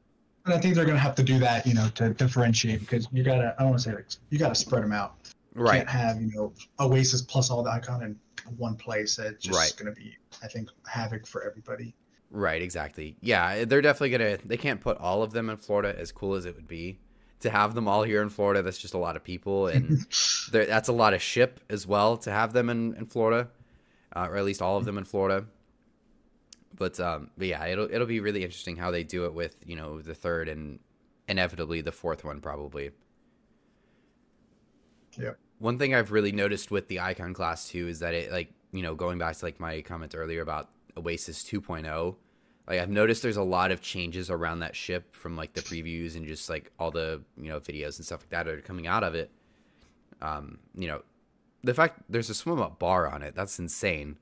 [0.45, 3.07] And I think they're going to have to do that, you know, to differentiate because
[3.11, 3.55] you got to.
[3.57, 5.15] I don't want to say like you got to spread them out.
[5.55, 5.77] You right.
[5.77, 8.19] Can't have you know Oasis plus all the Icon in
[8.57, 9.17] one place.
[9.17, 9.73] It's just right.
[9.75, 11.95] going to be, I think, havoc for everybody.
[12.31, 13.15] Right, exactly.
[13.21, 14.37] Yeah, they're definitely gonna.
[14.43, 16.99] They can't put all of them in Florida, as cool as it would be
[17.41, 18.61] to have them all here in Florida.
[18.61, 20.05] That's just a lot of people, and
[20.51, 23.49] that's a lot of ship as well to have them in, in Florida,
[24.15, 25.45] uh, or at least all of them in Florida.
[26.75, 29.75] But um, but yeah, it'll it'll be really interesting how they do it with you
[29.75, 30.79] know the third and
[31.27, 32.91] inevitably the fourth one probably.
[35.17, 38.51] Yep one thing I've really noticed with the Icon class too is that it like
[38.71, 42.15] you know going back to like my comment earlier about Oasis 2.0
[42.67, 46.15] like I've noticed there's a lot of changes around that ship from like the previews
[46.15, 49.03] and just like all the you know videos and stuff like that are coming out
[49.03, 49.29] of it.
[50.21, 51.03] Um you know
[51.63, 53.35] the fact there's a swim up bar on it.
[53.35, 54.17] That's insane.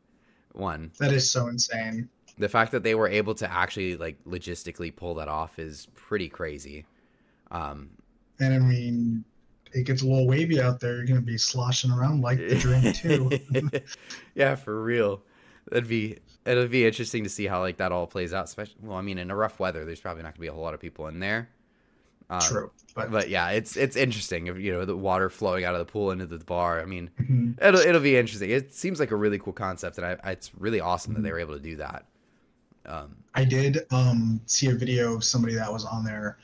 [0.52, 0.92] One.
[1.00, 2.10] That is so insane.
[2.38, 6.28] The fact that they were able to actually like logistically pull that off is pretty
[6.28, 6.86] crazy.
[7.52, 7.92] Um
[8.40, 9.24] and i mean
[9.74, 12.56] it gets a little wavy out there, you're going to be sloshing around like the
[12.56, 13.32] drink too.
[14.36, 15.24] yeah, for real.
[15.72, 18.46] That'd be it'll be interesting to see how like that all plays out.
[18.46, 20.54] Especially, well, I mean, in a rough weather, there's probably not going to be a
[20.54, 21.50] whole lot of people in there.
[22.30, 24.48] Um, True, but but yeah, it's it's interesting.
[24.48, 27.10] If you know the water flowing out of the pool into the bar, I mean,
[27.20, 27.64] mm-hmm.
[27.64, 28.50] it'll it'll be interesting.
[28.50, 31.22] It seems like a really cool concept, and I, I, it's really awesome mm-hmm.
[31.22, 32.06] that they were able to do that.
[32.86, 36.38] Um, I did um, see a video of somebody that was on there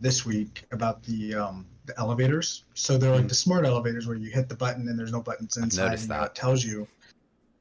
[0.00, 2.64] this week about the um, the elevators.
[2.74, 3.28] So they're like hmm.
[3.28, 5.98] the smart elevators where you hit the button and there's no buttons inside.
[6.00, 6.26] And that.
[6.26, 6.86] It tells you.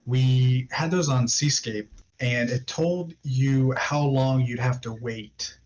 [0.05, 1.89] We had those on Seascape,
[2.19, 5.57] and it told you how long you'd have to wait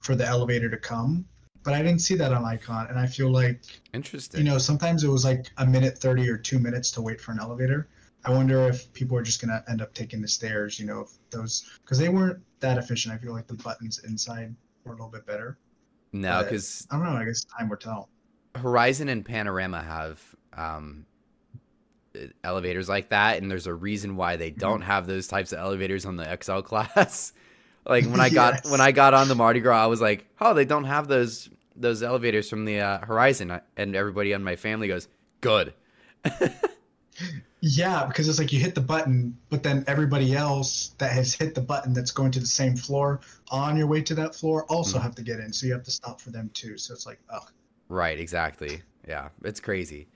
[0.00, 1.24] for the elevator to come.
[1.62, 3.60] But I didn't see that on Icon, and I feel like
[3.92, 4.38] interesting.
[4.38, 7.32] You know, sometimes it was like a minute thirty or two minutes to wait for
[7.32, 7.88] an elevator.
[8.24, 10.78] I wonder if people are just gonna end up taking the stairs.
[10.78, 13.14] You know, those because they weren't that efficient.
[13.14, 15.58] I feel like the buttons inside were a little bit better.
[16.12, 17.16] No, because I don't know.
[17.18, 18.08] I guess time will tell.
[18.54, 21.04] Horizon and Panorama have um,
[22.44, 24.90] elevators like that, and there's a reason why they don't mm-hmm.
[24.90, 27.32] have those types of elevators on the XL class.
[27.86, 28.70] like when I got yes.
[28.70, 31.48] when I got on the Mardi Gras, I was like, "Oh, they don't have those
[31.74, 35.08] those elevators from the uh, Horizon," and everybody on my family goes,
[35.40, 35.74] "Good."
[37.68, 41.54] Yeah, because it's like you hit the button, but then everybody else that has hit
[41.54, 44.98] the button that's going to the same floor on your way to that floor also
[44.98, 45.02] mm.
[45.02, 45.52] have to get in.
[45.52, 46.76] So you have to stop for them too.
[46.76, 47.50] So it's like, ugh.
[47.88, 48.82] Right, exactly.
[49.08, 50.06] Yeah, it's crazy.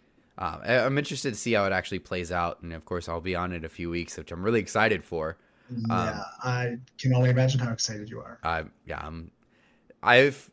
[0.40, 3.36] Um, I'm interested to see how it actually plays out, and of course, I'll be
[3.36, 5.36] on it a few weeks, which I'm really excited for.
[5.70, 8.38] Yeah, um, I can only imagine how excited you are.
[8.42, 9.30] Uh, yeah, I'm.
[10.02, 10.50] I've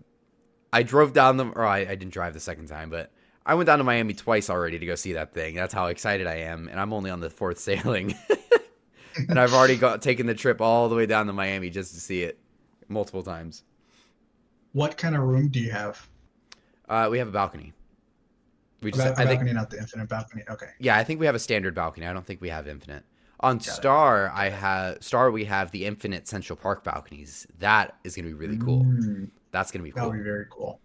[0.73, 3.11] I drove down the, or I, I didn't drive the second time, but
[3.45, 5.55] I went down to Miami twice already to go see that thing.
[5.55, 8.13] That's how excited I am, and I'm only on the fourth sailing,
[9.29, 11.99] and I've already got taken the trip all the way down to Miami just to
[12.01, 12.37] see it
[12.89, 13.63] multiple times.
[14.73, 16.07] What kind of room do you have?
[16.89, 17.73] Uh, we have a balcony.
[18.81, 20.43] We just, a balcony, I think, not the infinite balcony.
[20.49, 20.69] Okay.
[20.79, 22.05] Yeah, I think we have a standard balcony.
[22.05, 23.03] I don't think we have infinite.
[23.39, 24.31] On Got Star, it.
[24.35, 25.31] I have Star.
[25.31, 27.47] We have the infinite Central Park balconies.
[27.59, 28.83] That is going to be really cool.
[28.83, 30.03] Mm, That's going to be cool.
[30.03, 30.79] That would be very cool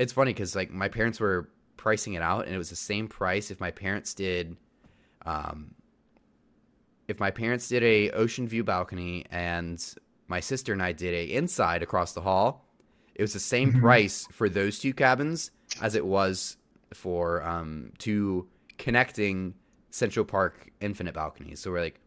[0.00, 3.06] it's funny because like my parents were pricing it out and it was the same
[3.06, 4.56] price if my parents did
[5.26, 5.74] um
[7.06, 9.94] if my parents did a ocean view balcony and
[10.26, 12.66] my sister and I did a inside across the hall
[13.20, 13.80] it was the same mm-hmm.
[13.80, 15.50] price for those two cabins
[15.82, 16.56] as it was
[16.94, 19.52] for um two connecting
[19.90, 22.00] Central Park infinite balconies so we're like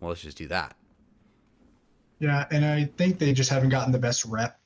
[0.00, 0.76] well let's just do that
[2.20, 4.60] Yeah, and I think they just haven't gotten the best rep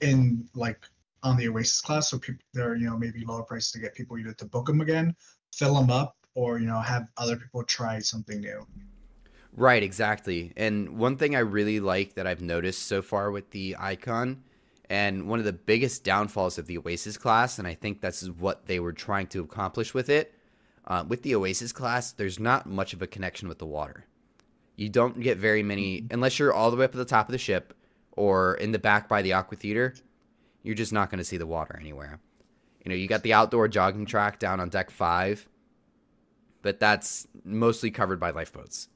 [0.00, 0.80] in like
[1.22, 4.18] on the Oasis class, so people they're you know maybe lower prices to get people
[4.18, 5.14] either to book them again,
[5.54, 8.66] fill them up, or you know have other people try something new.
[9.52, 10.52] Right, exactly.
[10.56, 14.42] And one thing I really like that I've noticed so far with the icon,
[14.90, 18.66] and one of the biggest downfalls of the Oasis class, and I think that's what
[18.66, 20.34] they were trying to accomplish with it.
[20.86, 24.06] Uh, with the Oasis class, there's not much of a connection with the water.
[24.76, 27.32] You don't get very many, unless you're all the way up at the top of
[27.32, 27.74] the ship
[28.12, 29.94] or in the back by the Aqua Theater,
[30.62, 32.20] you're just not going to see the water anywhere.
[32.84, 35.46] You know, you got the outdoor jogging track down on deck five,
[36.62, 38.88] but that's mostly covered by lifeboats.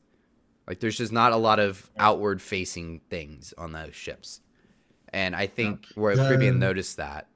[0.67, 4.41] Like there's just not a lot of outward facing things on those ships.
[5.13, 6.03] And I think yeah.
[6.03, 7.27] Royal Caribbean noticed that.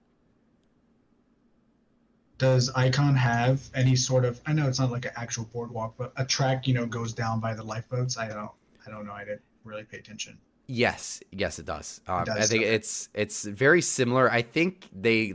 [2.39, 6.13] Does Icon have any sort of I know it's not like an actual boardwalk, but
[6.17, 8.19] a track, you know, goes down by the lifeboats?
[8.19, 8.51] I don't
[8.87, 9.13] I don't know.
[9.13, 10.39] I didn't really pay attention.
[10.67, 12.01] Yes, yes, it does.
[12.07, 12.75] Um, it does I think okay.
[12.75, 14.31] it's it's very similar.
[14.31, 15.35] I think they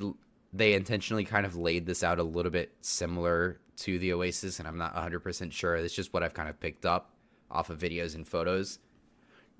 [0.54, 4.68] they intentionally kind of laid this out a little bit similar to the Oasis, and
[4.68, 5.76] I'm not 100 percent sure.
[5.76, 7.14] It's just what I've kind of picked up
[7.50, 8.80] off of videos and photos.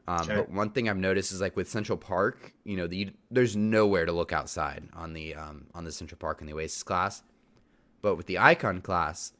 [0.08, 0.36] Um, okay.
[0.36, 4.06] But one thing I've noticed is like with Central Park, you know, the, there's nowhere
[4.06, 7.24] to look outside on the um, on the Central Park in the Oasis class.
[8.02, 9.34] But with the Icon class,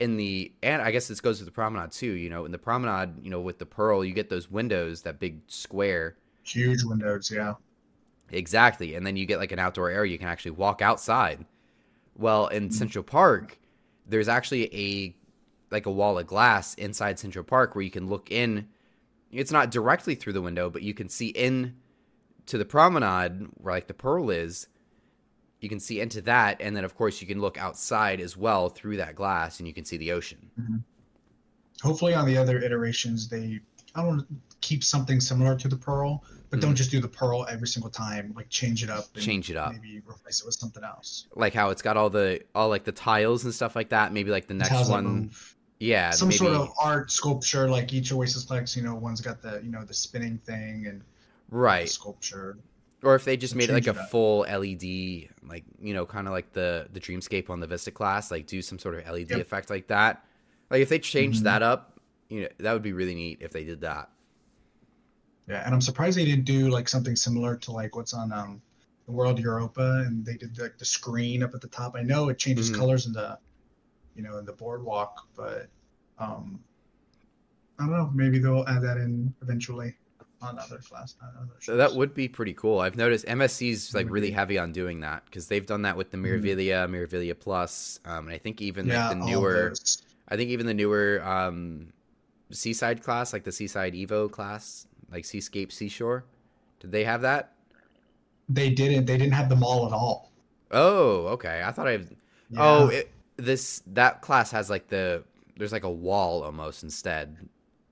[0.00, 2.12] in the and I guess this goes with the Promenade too.
[2.12, 5.18] You know, in the Promenade, you know, with the Pearl, you get those windows, that
[5.18, 7.54] big square, huge windows, yeah.
[8.30, 11.44] Exactly, and then you get like an outdoor area you can actually walk outside.
[12.16, 12.72] Well, in mm-hmm.
[12.72, 13.58] Central Park,
[14.06, 15.14] there's actually a
[15.70, 18.68] like a wall of glass inside Central Park where you can look in.
[19.32, 21.76] It's not directly through the window, but you can see in
[22.46, 24.68] to the promenade where like the pearl is.
[25.60, 28.68] You can see into that, and then of course you can look outside as well
[28.68, 30.50] through that glass, and you can see the ocean.
[30.60, 30.76] Mm-hmm.
[31.82, 33.60] Hopefully, on the other iterations, they
[33.94, 34.26] I don't
[34.60, 36.68] keep something similar to the pearl, but mm-hmm.
[36.68, 38.32] don't just do the pearl every single time.
[38.34, 39.04] Like change it up.
[39.14, 39.72] Change it up.
[39.72, 41.26] Maybe replace it with something else.
[41.34, 44.12] Like how it's got all the all like the tiles and stuff like that.
[44.12, 45.30] Maybe like the next one
[45.82, 46.38] yeah, some maybe...
[46.38, 48.76] sort of art sculpture like each Oasis Plex.
[48.76, 51.02] You know, one's got the you know the spinning thing and
[51.50, 52.56] right sculpture.
[53.02, 56.32] Or if they just made it like a full LED, like you know, kind of
[56.32, 59.40] like the the Dreamscape on the Vista class, like do some sort of LED yep.
[59.40, 60.24] effect like that.
[60.70, 61.46] Like if they changed mm-hmm.
[61.46, 64.08] that up, you know, that would be really neat if they did that.
[65.48, 68.62] Yeah, and I'm surprised they didn't do like something similar to like what's on um
[69.06, 71.96] the World Europa, and they did like the screen up at the top.
[71.96, 72.80] I know it changes mm-hmm.
[72.80, 73.36] colors in the
[74.16, 75.26] you know, in the boardwalk.
[75.36, 75.68] But
[76.18, 76.60] um,
[77.78, 78.10] I don't know.
[78.14, 79.96] Maybe they'll add that in eventually
[80.42, 81.14] on other class.
[81.22, 82.80] On other so that would be pretty cool.
[82.80, 86.16] I've noticed MSC's like really heavy on doing that because they've done that with the
[86.16, 86.94] Meraviglia, mm-hmm.
[86.94, 89.72] Meraviglia Plus, um, and I think even yeah, like the newer.
[90.28, 91.92] I think even the newer um,
[92.50, 96.24] Seaside class, like the Seaside Evo class, like Seascape Seashore,
[96.80, 97.52] did they have that?
[98.48, 99.06] They didn't.
[99.06, 100.32] They didn't have them all at all.
[100.70, 101.62] Oh, okay.
[101.64, 101.92] I thought I.
[101.92, 102.58] Yeah.
[102.58, 103.10] Oh, it,
[103.42, 105.24] this that class has like the
[105.56, 107.36] there's like a wall almost instead.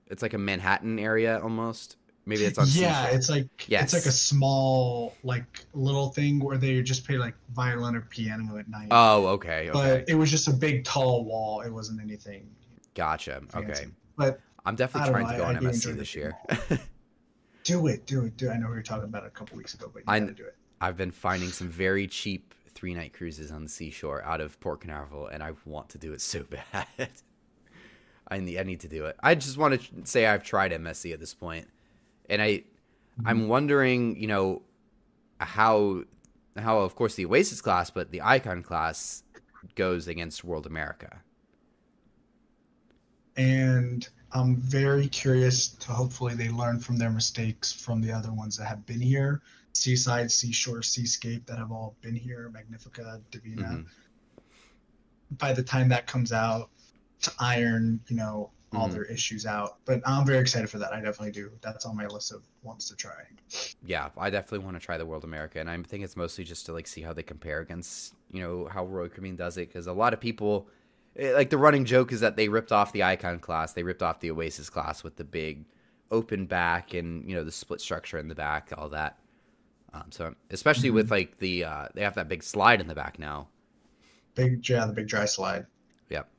[0.07, 1.97] It's like a Manhattan area almost.
[2.25, 2.67] Maybe it's on.
[2.69, 3.85] Yeah, it's like yes.
[3.85, 8.57] it's like a small like little thing where they just play like violin or piano
[8.57, 8.87] at night.
[8.91, 9.71] Oh, okay, okay.
[9.71, 11.61] But it was just a big tall wall.
[11.61, 12.47] It wasn't anything.
[12.93, 13.41] Gotcha.
[13.49, 13.71] Fancy.
[13.71, 13.91] Okay.
[14.17, 16.37] But I'm definitely trying know, to go I, on I MSC this year.
[17.63, 18.51] do it, do it, do it.
[18.51, 20.33] I know we were talking about it a couple weeks ago, but you I, gotta
[20.33, 20.55] do it.
[20.79, 24.81] I've been finding some very cheap three night cruises on the seashore out of Port
[24.81, 27.11] Canaveral, and I want to do it so bad.
[28.27, 29.15] I need I need to do it.
[29.21, 31.67] I just want to say I've tried MSC at this point,
[32.27, 33.27] and I mm-hmm.
[33.27, 34.63] I'm wondering, you know,
[35.39, 36.05] how
[36.57, 39.21] how of course the Oasis class, but the Icon class
[39.75, 41.21] goes against World America.
[43.37, 48.57] And I'm very curious to hopefully they learn from their mistakes from the other ones
[48.57, 53.63] that have been here Seaside, Seashore, Seascape that have all been here, Magnifica, Divina.
[53.63, 53.81] Mm-hmm.
[55.37, 56.69] By the time that comes out,
[57.21, 58.95] to iron, you know, all mm-hmm.
[58.95, 59.77] their issues out.
[59.85, 60.93] But I'm very excited for that.
[60.93, 61.51] I definitely do.
[61.61, 63.13] That's on my list of wants to try.
[63.85, 66.65] Yeah, I definitely want to try the World America, and I think it's mostly just
[66.67, 69.87] to like see how they compare against, you know, how Roy Caribbean does it, because
[69.87, 70.67] a lot of people.
[71.17, 74.01] Eh, like the running joke is that they ripped off the icon class, they ripped
[74.01, 75.65] off the Oasis class with the big
[76.09, 79.17] open back and you know the split structure in the back, all that.
[79.93, 80.95] Um, so especially mm-hmm.
[80.95, 83.47] with like the uh, they have that big slide in the back now.
[84.35, 85.65] Big yeah, the big dry slide.
[86.09, 86.29] Yep.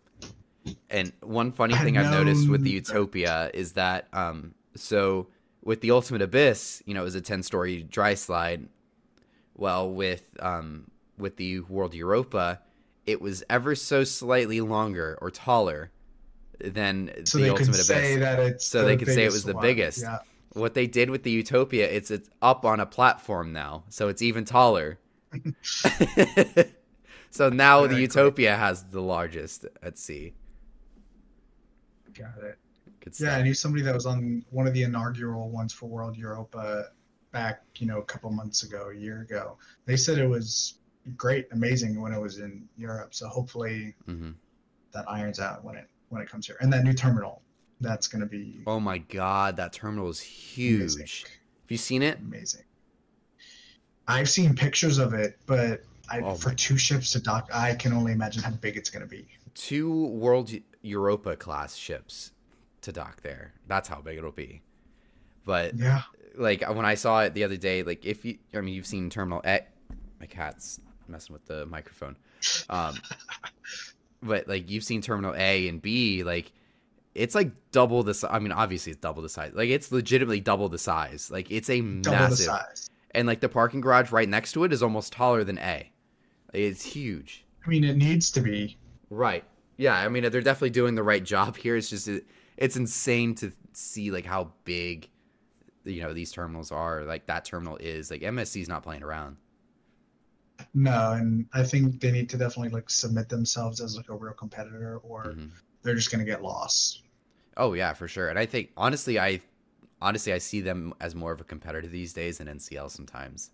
[0.88, 5.28] And one funny thing I've noticed with the Utopia is that um, so
[5.62, 8.68] with the Ultimate Abyss, you know, it was a ten story dry slide.
[9.54, 12.60] Well, with um, with the World Europa,
[13.04, 15.90] it was ever so slightly longer or taller
[16.58, 18.64] than so the Ultimate Abyss.
[18.64, 19.62] so the they could say it was the one.
[19.62, 20.00] biggest.
[20.00, 20.20] Yeah
[20.54, 24.22] what they did with the Utopia, it's it's up on a platform now, so it's
[24.22, 24.98] even taller.
[27.30, 30.34] so now the Utopia has the largest at sea.
[32.12, 32.58] Got it.
[33.18, 36.90] Yeah, I knew somebody that was on one of the inaugural ones for World Europa
[37.32, 39.56] back, you know, a couple months ago, a year ago.
[39.86, 40.74] They said it was
[41.16, 43.14] great, amazing when it was in Europe.
[43.14, 44.32] So hopefully mm-hmm.
[44.92, 46.56] that irons out when it when it comes here.
[46.60, 47.42] And that new terminal,
[47.82, 48.62] that's going to be.
[48.66, 50.94] Oh my god, that terminal is huge.
[50.94, 51.06] Amazing.
[51.26, 52.18] Have you seen it?
[52.18, 52.62] Amazing.
[54.08, 57.92] I've seen pictures of it, but I, oh for two ships to dock, I can
[57.92, 59.26] only imagine how big it's going to be.
[59.54, 60.50] Two World
[60.82, 62.32] Europa class ships
[62.82, 63.52] to dock there.
[63.68, 64.62] That's how big it'll be.
[65.44, 66.02] But yeah,
[66.36, 69.10] like when I saw it the other day, like if you, I mean, you've seen
[69.10, 69.60] Terminal A.
[70.20, 72.16] My cat's messing with the microphone.
[72.68, 72.94] Um,
[74.22, 76.52] but like you've seen Terminal A and B, like
[77.14, 78.28] it's like double the.
[78.30, 79.52] I mean, obviously it's double the size.
[79.54, 81.30] Like it's legitimately double the size.
[81.30, 82.50] Like it's a double massive.
[83.14, 85.92] And like the parking garage right next to it is almost taller than A.
[86.52, 87.44] It's huge.
[87.64, 88.78] I mean, it needs to be.
[89.10, 89.44] Right.
[89.76, 89.94] Yeah.
[89.94, 91.76] I mean, they're definitely doing the right job here.
[91.76, 92.24] It's just it,
[92.56, 95.08] it's insane to see like how big
[95.84, 99.36] you know these terminals are like that terminal is like msc's not playing around
[100.74, 104.32] no and i think they need to definitely like submit themselves as like a real
[104.32, 105.46] competitor or mm-hmm.
[105.82, 107.02] They're just going to get lost.
[107.56, 108.28] Oh yeah for sure.
[108.28, 109.40] And i think honestly i
[110.00, 113.50] honestly i see them as more of a competitor these days than ncl sometimes.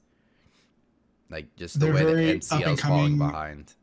[1.31, 3.75] Like just the they're way that ncl's falling behind.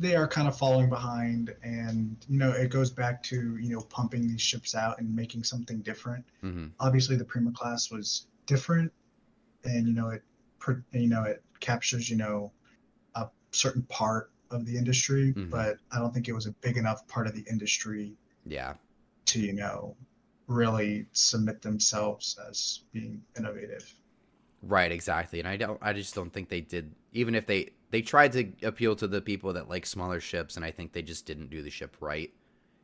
[0.00, 3.80] They are kind of falling behind and you know it goes back to you know
[3.82, 6.24] pumping these ships out and making something different.
[6.44, 6.66] Mm-hmm.
[6.80, 8.92] obviously the prima class was different
[9.64, 10.22] and you know it
[10.92, 12.52] you know it captures you know
[13.16, 15.50] a certain part of the industry mm-hmm.
[15.50, 18.12] but i don't think it was a big enough part of the industry
[18.46, 18.74] yeah
[19.24, 19.94] to you know
[20.46, 23.92] really submit themselves as being innovative
[24.62, 28.02] right exactly and i don't i just don't think they did even if they they
[28.02, 31.26] tried to appeal to the people that like smaller ships, and I think they just
[31.26, 32.30] didn't do the ship right.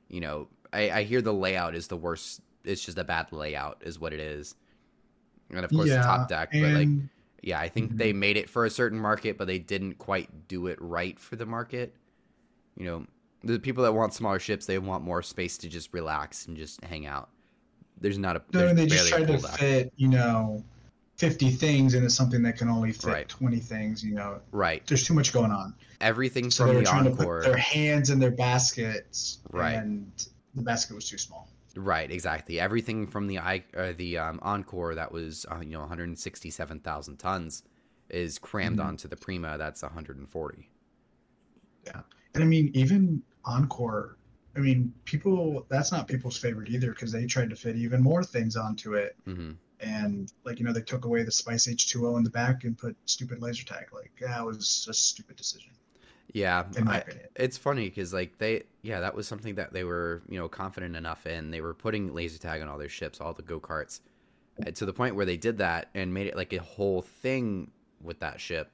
[0.08, 2.40] You know, I, I hear the layout is the worst.
[2.64, 4.54] It's just a bad layout, is what it is.
[5.50, 6.88] And of course, yeah, the top deck, but like,
[7.46, 7.98] yeah, I think mm-hmm.
[7.98, 11.36] they made it for a certain market, but they didn't quite do it right for
[11.36, 11.94] the market.
[12.76, 13.06] You know,
[13.42, 16.82] the people that want smaller ships, they want more space to just relax and just
[16.84, 17.28] hang out.
[18.00, 18.42] There's not a.
[18.52, 20.64] No, they just tried to fit, you know,
[21.16, 23.28] 50 things into something that can only fit right.
[23.28, 27.06] 20 things you know right there's too much going on everything so from the trying
[27.06, 31.48] encore to put their hands in their baskets right and the basket was too small
[31.76, 32.60] right exactly.
[32.60, 37.62] Everything from the uh, the um, encore that was uh, you know 167000 tons
[38.10, 38.88] is crammed mm-hmm.
[38.88, 40.70] onto the prima that's 140
[41.86, 42.00] yeah.
[42.34, 44.16] And i mean even encore
[44.56, 48.22] i mean people that's not people's favorite either because they tried to fit even more
[48.22, 49.16] things onto it.
[49.26, 49.52] Mm-hmm.
[49.80, 52.96] And like you know they took away the spice h2o in the back and put
[53.06, 53.86] stupid laser tag.
[53.92, 55.72] Like that was a stupid decision
[56.34, 57.02] yeah I,
[57.36, 60.96] it's funny because like they yeah that was something that they were you know confident
[60.96, 64.00] enough in they were putting laser tag on all their ships all the go-karts
[64.74, 67.70] to the point where they did that and made it like a whole thing
[68.02, 68.70] with that ship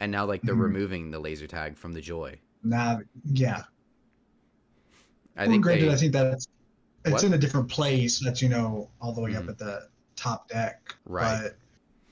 [0.00, 0.62] and now like they're mm-hmm.
[0.62, 2.34] removing the laser tag from the joy
[2.64, 3.62] now yeah
[5.36, 6.48] i well, think granted they, i think that's
[7.04, 7.24] it's what?
[7.24, 9.42] in a different place that's you know all the way mm-hmm.
[9.42, 9.88] up at the
[10.22, 10.94] top deck.
[11.04, 11.42] Right.
[11.42, 11.56] But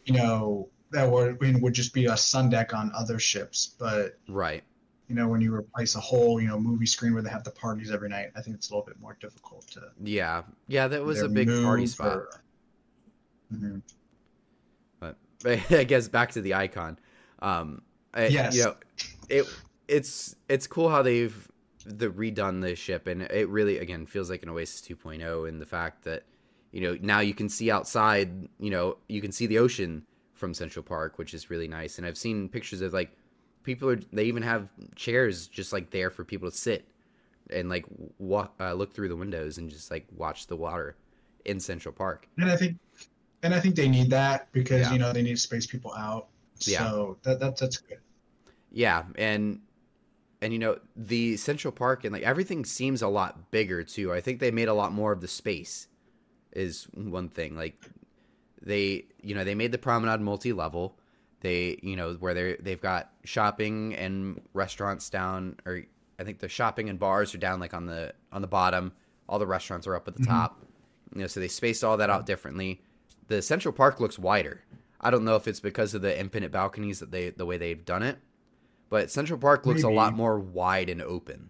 [0.04, 3.74] you know that would would just be a sun deck on other ships.
[3.78, 4.64] But right.
[5.10, 7.50] You know, when you replace a whole, you know, movie screen where they have the
[7.50, 9.90] parties every night, I think it's a little bit more difficult to.
[10.00, 12.16] Yeah, yeah, that was a big party spot.
[12.16, 12.42] Or...
[13.52, 13.78] Mm-hmm.
[15.00, 16.96] But, but I guess back to the icon.
[17.40, 17.82] Um,
[18.14, 18.54] I, yes.
[18.54, 18.76] You know,
[19.28, 19.46] it
[19.88, 21.50] it's it's cool how they've
[21.84, 25.66] the redone the ship, and it really again feels like an Oasis 2.0 in the
[25.66, 26.22] fact that
[26.70, 30.54] you know now you can see outside you know you can see the ocean from
[30.54, 33.10] central park which is really nice and i've seen pictures of like
[33.62, 36.86] people are they even have chairs just like there for people to sit
[37.50, 37.84] and like
[38.18, 40.96] walk uh, look through the windows and just like watch the water
[41.44, 42.76] in central park and i think
[43.42, 44.92] and i think they need that because yeah.
[44.92, 46.70] you know they need to space people out so
[47.24, 47.30] yeah.
[47.30, 47.98] that, that that's good
[48.70, 49.60] yeah and
[50.42, 54.20] and you know the central park and like everything seems a lot bigger too i
[54.20, 55.88] think they made a lot more of the space
[56.52, 57.56] is one thing.
[57.56, 57.76] Like
[58.62, 60.96] they, you know, they made the promenade multi-level.
[61.40, 65.82] They, you know, where they they've got shopping and restaurants down, or
[66.18, 68.92] I think the shopping and bars are down like on the on the bottom.
[69.28, 70.32] All the restaurants are up at the mm-hmm.
[70.32, 70.64] top.
[71.14, 72.82] You know, so they spaced all that out differently.
[73.28, 74.62] The Central Park looks wider.
[75.00, 77.84] I don't know if it's because of the infinite balconies that they the way they've
[77.84, 78.18] done it,
[78.90, 79.94] but Central Park looks Maybe.
[79.94, 81.48] a lot more wide and open.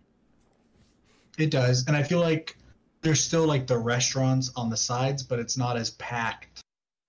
[1.36, 2.56] It does, and I feel like
[3.02, 6.60] there's still like the restaurants on the sides, but it's not as packed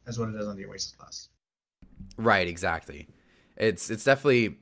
[0.08, 1.30] as what it is on the Oasis class.
[2.18, 3.08] Right, exactly.
[3.58, 4.58] It's it's definitely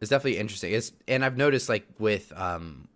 [0.00, 0.72] it's definitely interesting.
[0.72, 2.88] It's and I've noticed like with um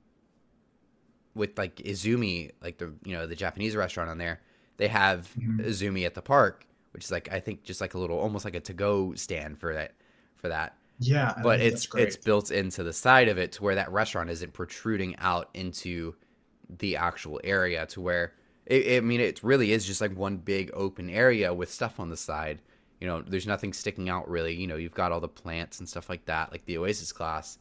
[1.34, 4.40] with like Izumi, like the you know the Japanese restaurant on there,
[4.76, 5.60] they have mm-hmm.
[5.60, 8.54] Izumi at the park, which is like I think just like a little almost like
[8.54, 9.92] a to go stand for that
[10.36, 10.76] for that.
[11.00, 14.52] Yeah, but it's it's built into the side of it to where that restaurant isn't
[14.52, 16.14] protruding out into
[16.78, 18.32] the actual area to where
[18.66, 22.10] it, I mean it really is just like one big open area with stuff on
[22.10, 22.60] the side.
[23.04, 24.54] You know, there's nothing sticking out really.
[24.54, 27.58] You know, you've got all the plants and stuff like that, like the Oasis class.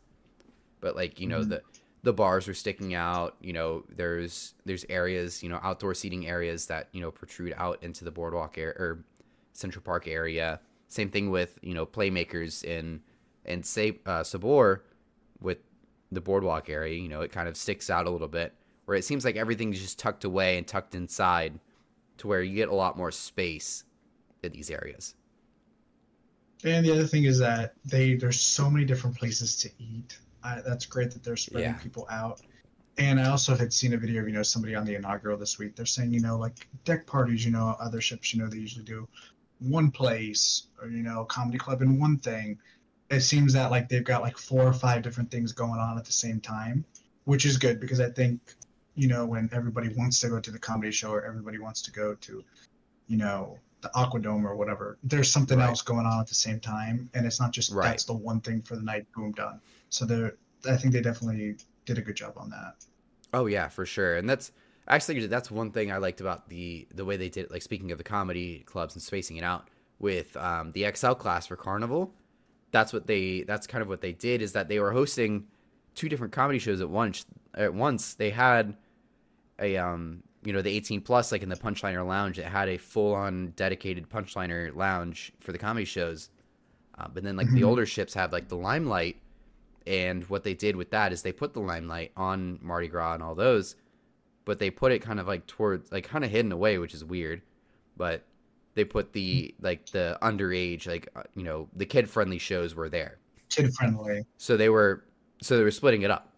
[0.79, 1.49] But like you know mm-hmm.
[1.49, 1.61] the
[2.03, 3.35] the bars are sticking out.
[3.41, 7.83] You know, there's there's areas, you know, outdoor seating areas that you know protrude out
[7.83, 9.03] into the boardwalk area or
[9.51, 10.61] Central Park area.
[10.87, 13.01] Same thing with you know playmakers in
[13.43, 14.85] in say uh, Sabor
[15.41, 15.57] with
[16.09, 16.97] the boardwalk area.
[16.97, 18.53] You know, it kind of sticks out a little bit
[18.85, 21.59] where it seems like everything's just tucked away and tucked inside,
[22.19, 23.83] to where you get a lot more space
[24.41, 25.15] in these areas.
[26.63, 30.61] And the other thing is that they there's so many different places to eat I,
[30.65, 31.77] that's great that they're spreading yeah.
[31.77, 32.41] people out.
[32.97, 35.57] And I also had seen a video of you know somebody on the inaugural this
[35.57, 35.75] week.
[35.75, 38.85] They're saying you know like deck parties, you know other ships, you know they usually
[38.85, 39.07] do
[39.59, 42.59] one place or you know comedy club in one thing.
[43.09, 46.05] It seems that like they've got like four or five different things going on at
[46.05, 46.85] the same time,
[47.25, 48.39] which is good because I think
[48.95, 51.91] you know when everybody wants to go to the comedy show or everybody wants to
[51.91, 52.43] go to
[53.07, 54.97] you know the Aquadome or whatever.
[55.03, 55.67] There's something right.
[55.67, 57.89] else going on at the same time, and it's not just right.
[57.89, 59.05] that's the one thing for the night.
[59.15, 59.61] Boom, done.
[59.89, 60.35] So they're,
[60.67, 62.75] I think they definitely did a good job on that.
[63.33, 64.51] Oh yeah, for sure, and that's
[64.87, 67.45] actually that's one thing I liked about the the way they did.
[67.45, 67.51] It.
[67.51, 69.69] Like speaking of the comedy clubs and spacing it out
[69.99, 72.13] with um, the XL class for Carnival,
[72.71, 75.45] that's what they that's kind of what they did is that they were hosting
[75.93, 77.25] two different comedy shows at once.
[77.53, 78.75] At once, they had
[79.59, 82.77] a um you know the 18 plus like in the punchliner lounge it had a
[82.77, 86.29] full on dedicated punchliner lounge for the comedy shows.
[86.97, 87.55] Uh, but then like mm-hmm.
[87.55, 89.17] the older ships have like the limelight
[89.87, 93.23] and what they did with that is they put the limelight on mardi gras and
[93.23, 93.75] all those
[94.45, 97.03] but they put it kind of like towards like kind of hidden away which is
[97.03, 97.41] weird
[97.97, 98.23] but
[98.75, 102.89] they put the like the underage like uh, you know the kid friendly shows were
[102.89, 103.17] there.
[103.49, 105.03] Kid friendly so they were
[105.41, 106.32] so they were splitting it up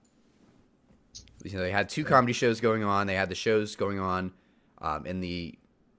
[1.45, 3.07] you know, they had two comedy shows going on.
[3.07, 4.33] They had the shows going on
[4.81, 5.57] um, in the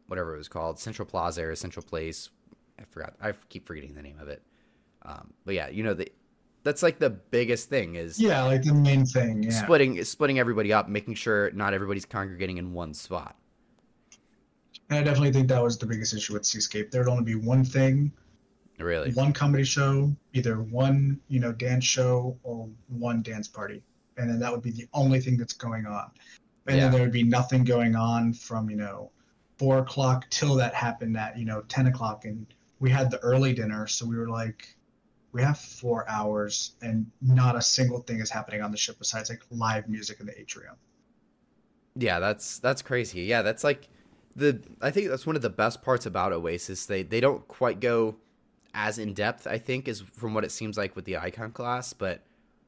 [0.08, 2.30] whatever it was called, Central Plaza or Central Place.
[2.78, 3.14] I forgot.
[3.20, 4.42] I keep forgetting the name of it.
[5.02, 6.10] Um, but yeah, you know the
[6.62, 9.44] that's like the biggest thing is yeah, like the main thing.
[9.44, 9.50] Yeah.
[9.50, 13.36] Splitting splitting everybody up, making sure not everybody's congregating in one spot.
[14.90, 16.90] And I definitely think that was the biggest issue with Seascape.
[16.90, 18.12] There'd only be one thing,
[18.78, 23.82] really, one comedy show, either one you know dance show or one dance party
[24.16, 26.10] and then that would be the only thing that's going on.
[26.66, 26.84] And yeah.
[26.84, 29.10] then there would be nothing going on from you know
[29.58, 32.46] four o'clock till that happened at you know ten o'clock, and
[32.80, 34.76] we had the early dinner, so we were like,
[35.32, 39.30] we have four hours, and not a single thing is happening on the ship besides
[39.30, 40.74] like live music in the atrium.
[41.94, 43.22] Yeah, that's that's crazy.
[43.22, 43.88] Yeah, that's like
[44.34, 46.86] the I think that's one of the best parts about Oasis.
[46.86, 48.16] They they don't quite go
[48.74, 51.94] as in depth, I think, is from what it seems like with the Icon class,
[51.94, 52.22] but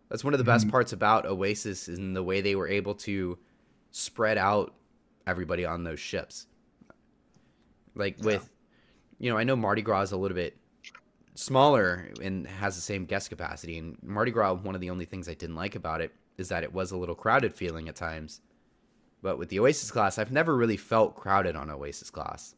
[0.09, 0.73] that's one of the best mm-hmm.
[0.73, 3.39] parts about Oasis in the way they were able to
[3.91, 4.75] spread out
[5.27, 6.47] everybody on those ships.
[7.95, 8.25] Like yeah.
[8.25, 8.51] with,
[9.19, 10.57] you know, I know Mardi Gras is a little bit
[11.35, 13.79] smaller and has the same guest capacity.
[13.79, 16.63] And Mardi Gras, one of the only things I didn't like about it is that
[16.63, 18.41] it was a little crowded feeling at times.
[19.21, 22.55] But with the Oasis class, I've never really felt crowded on Oasis class.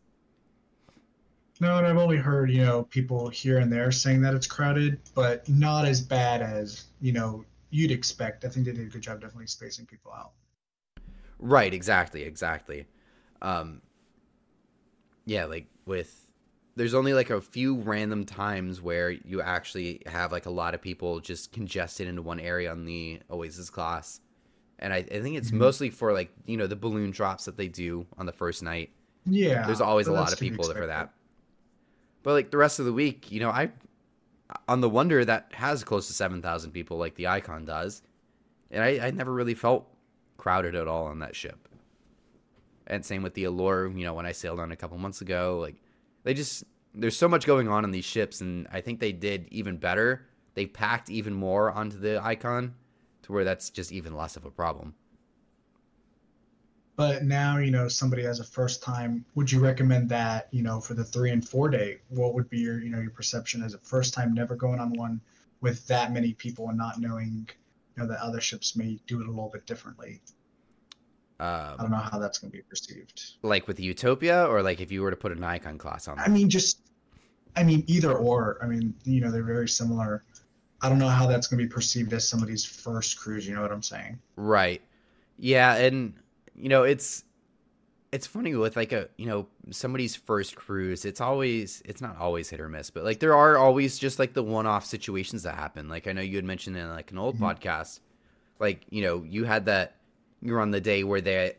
[1.61, 4.99] No, and I've only heard, you know, people here and there saying that it's crowded,
[5.15, 8.47] but not as bad as, you know, you'd expect.
[8.47, 10.33] I think they did a good job definitely spacing people out.
[11.39, 12.87] Right, exactly, exactly.
[13.43, 13.83] Um
[15.27, 16.33] yeah, like with
[16.77, 20.81] there's only like a few random times where you actually have like a lot of
[20.81, 24.21] people just congested into one area on the Oasis class.
[24.79, 25.59] And I, I think it's mm-hmm.
[25.59, 28.91] mostly for like, you know, the balloon drops that they do on the first night.
[29.27, 29.67] Yeah.
[29.67, 31.13] There's always a lot of people for that.
[32.23, 33.71] But like the rest of the week, you know, I
[34.68, 38.03] on the Wonder that has close to seven thousand people, like the Icon does,
[38.71, 39.89] and I, I never really felt
[40.37, 41.68] crowded at all on that ship.
[42.87, 45.59] And same with the Allure, you know, when I sailed on a couple months ago,
[45.61, 45.77] like
[46.25, 46.64] they just
[46.95, 50.27] there's so much going on in these ships, and I think they did even better.
[50.55, 52.75] They packed even more onto the Icon,
[53.23, 54.95] to where that's just even less of a problem.
[57.01, 60.83] But now, you know, somebody has a first time, would you recommend that, you know,
[60.83, 62.01] for the three and four day?
[62.11, 64.93] What would be your, you know, your perception as a first time never going on
[64.93, 65.19] one
[65.63, 67.49] with that many people and not knowing,
[67.97, 70.21] you know, that other ships may do it a little bit differently?
[71.39, 73.37] I don't um, know how that's going to be perceived.
[73.41, 76.19] Like with Utopia, or like if you were to put an icon class on.
[76.19, 76.81] I mean, just,
[77.57, 78.59] I mean, either or.
[78.63, 80.23] I mean, you know, they're very similar.
[80.83, 83.49] I don't know how that's going to be perceived as somebody's first cruise.
[83.49, 84.19] You know what I'm saying?
[84.37, 84.83] Right.
[85.39, 86.13] Yeah, and
[86.61, 87.25] you know, it's
[88.13, 91.05] it's funny with like a you know somebody's first cruise.
[91.05, 94.33] It's always it's not always hit or miss, but like there are always just like
[94.33, 95.89] the one-off situations that happen.
[95.89, 97.45] Like I know you had mentioned in like an old mm-hmm.
[97.45, 98.01] podcast,
[98.59, 99.97] like you know you had that
[100.43, 101.55] you were on the day where they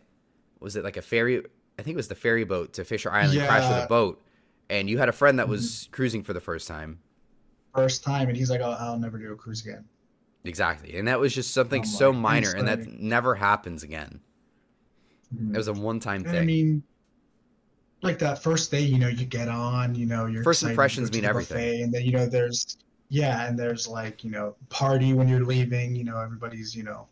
[0.59, 1.43] was it like a ferry
[1.79, 3.47] I think it was the ferry boat to Fisher Island yeah.
[3.47, 4.21] crashed with a boat
[4.69, 5.91] and you had a friend that was mm-hmm.
[5.91, 6.99] cruising for the first time.
[7.75, 9.85] First time and he's like, oh, I'll never do a cruise again.
[10.43, 10.97] Exactly.
[10.97, 14.21] And that was just something so minor and that never happens again.
[15.35, 15.55] Mm-hmm.
[15.55, 16.35] It was a one time thing.
[16.35, 16.83] I mean
[18.01, 21.25] like that first day, you know, you get on, you know, your first impressions mean
[21.25, 21.83] everything.
[21.83, 22.77] And then you know there's
[23.09, 27.07] yeah, and there's like, you know, party when you're leaving, you know, everybody's, you know,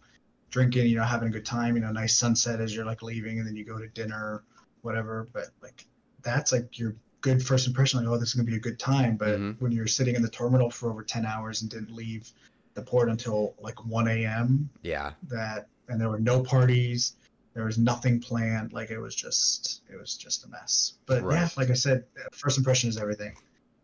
[0.49, 3.37] drinking, you know, having a good time, you know, nice sunset as you're like leaving,
[3.37, 4.43] and then you go to dinner,
[4.81, 5.27] whatever.
[5.33, 5.85] But like
[6.23, 9.17] that's like your good first impression, like, oh, this is gonna be a good time.
[9.17, 9.63] But mm-hmm.
[9.63, 12.31] when you're sitting in the terminal for over ten hours and didn't leave
[12.73, 14.69] the port until like one a.m.
[14.81, 15.11] Yeah.
[15.27, 17.15] That and there were no parties,
[17.59, 18.71] there was nothing planned.
[18.71, 20.93] Like it was just it was just a mess.
[21.05, 21.41] But right.
[21.41, 23.35] yeah, like I said, first impression is everything.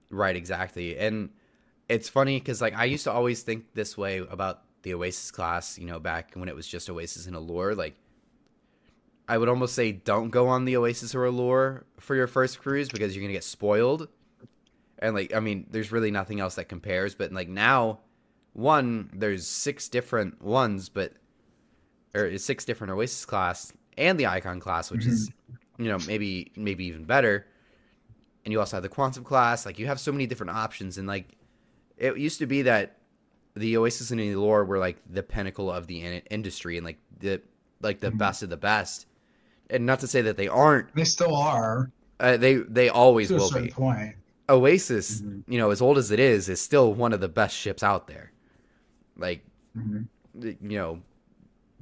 [0.09, 0.97] Right, exactly.
[0.97, 1.32] And
[1.89, 5.78] it's funny because like I used to always think this way about the Oasis class,
[5.78, 7.97] you know, back when it was just Oasis and Allure, like
[9.28, 12.88] I would almost say don't go on the Oasis or Allure for your first cruise
[12.88, 14.07] because you're gonna get spoiled.
[14.99, 17.13] And like I mean, there's really nothing else that compares.
[17.13, 17.99] But like now,
[18.53, 21.11] one, there's six different ones, but
[22.16, 25.11] or six different Oasis class and the Icon class, which mm-hmm.
[25.11, 25.30] is
[25.78, 27.45] you know, maybe maybe even better.
[28.43, 31.07] And you also have the Quantum class, like you have so many different options and
[31.07, 31.36] like
[31.97, 32.97] it used to be that
[33.55, 36.99] the Oasis and the Allure were like the pinnacle of the in- industry and like
[37.20, 37.41] the
[37.82, 38.18] like the mm-hmm.
[38.18, 39.07] best of the best.
[39.70, 40.93] And not to say that they aren't.
[40.93, 41.91] They still are.
[42.20, 43.70] Uh, they they always to will be.
[43.70, 44.16] Point.
[44.47, 45.51] Oasis, mm-hmm.
[45.51, 48.05] you know, as old as it is, is still one of the best ships out
[48.07, 48.32] there.
[49.18, 49.43] Like,
[49.76, 50.03] mm-hmm.
[50.43, 51.01] you know,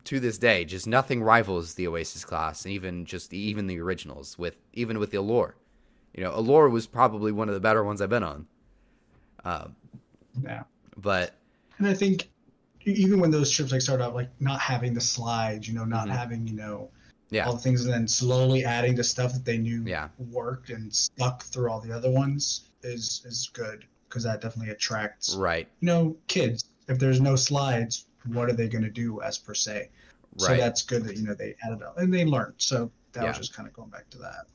[0.06, 4.38] to this day, just nothing rivals the Oasis class, and even just even the originals
[4.38, 5.56] with even with the Allure.
[6.14, 8.48] You know, Allure was probably one of the better ones I've been on.
[9.46, 9.76] Um,
[10.44, 10.64] yeah.
[10.98, 11.36] But
[11.78, 12.30] and I think
[12.86, 16.08] even when those trips like start out like not having the slides, you know, not
[16.08, 16.18] mm-hmm.
[16.18, 16.90] having you know
[17.30, 17.46] yeah.
[17.46, 20.10] all the things, and then slowly adding the stuff that they knew yeah.
[20.32, 25.36] worked and stuck through all the other ones is is good because that definitely attracts
[25.36, 25.68] right.
[25.80, 26.66] You know, kids.
[26.90, 29.90] If there's no slides, what are they going to do as per se?
[30.40, 30.48] Right.
[30.48, 32.56] So that's good that you know they added up and they learned.
[32.58, 33.30] So that yeah.
[33.30, 34.46] was just kind of going back to that.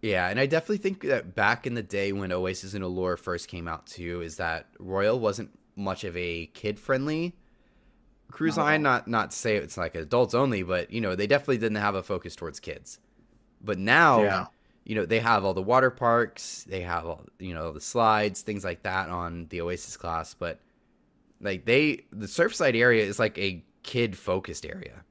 [0.00, 3.48] Yeah, and I definitely think that back in the day when Oasis and Allure first
[3.48, 7.34] came out too, is that Royal wasn't much of a kid friendly
[8.30, 8.82] cruise not line.
[8.82, 11.94] Not not to say it's like adults only, but you know they definitely didn't have
[11.94, 12.98] a focus towards kids.
[13.60, 14.46] But now, yeah.
[14.84, 18.42] you know, they have all the water parks, they have all you know the slides,
[18.42, 20.34] things like that on the Oasis class.
[20.34, 20.60] But
[21.40, 25.04] like they, the Surfside area is like a kid focused area.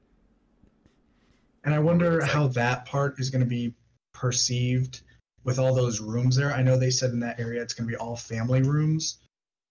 [1.64, 3.74] And I wonder how that part is going to be
[4.12, 5.02] perceived
[5.44, 6.52] with all those rooms there.
[6.52, 9.18] I know they said in that area it's going to be all family rooms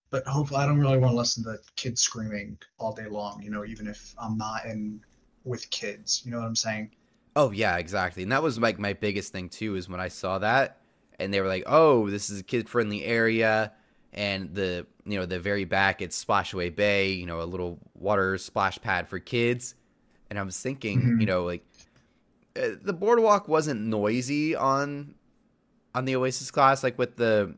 [0.09, 3.49] but hopefully I don't really want to listen to kids screaming all day long, you
[3.49, 5.01] know, even if I'm not in
[5.43, 6.21] with kids.
[6.25, 6.91] You know what I'm saying?
[7.35, 8.23] Oh yeah, exactly.
[8.23, 10.81] And that was like my biggest thing too is when I saw that
[11.19, 13.73] and they were like, "Oh, this is a kid-friendly area."
[14.13, 18.37] And the you know the very back it's Splashaway Bay, you know, a little water
[18.37, 19.75] splash pad for kids.
[20.29, 21.19] And I was thinking, mm-hmm.
[21.21, 21.65] you know, like
[22.57, 25.15] uh, the boardwalk wasn't noisy on
[25.93, 27.55] on the Oasis class, like with the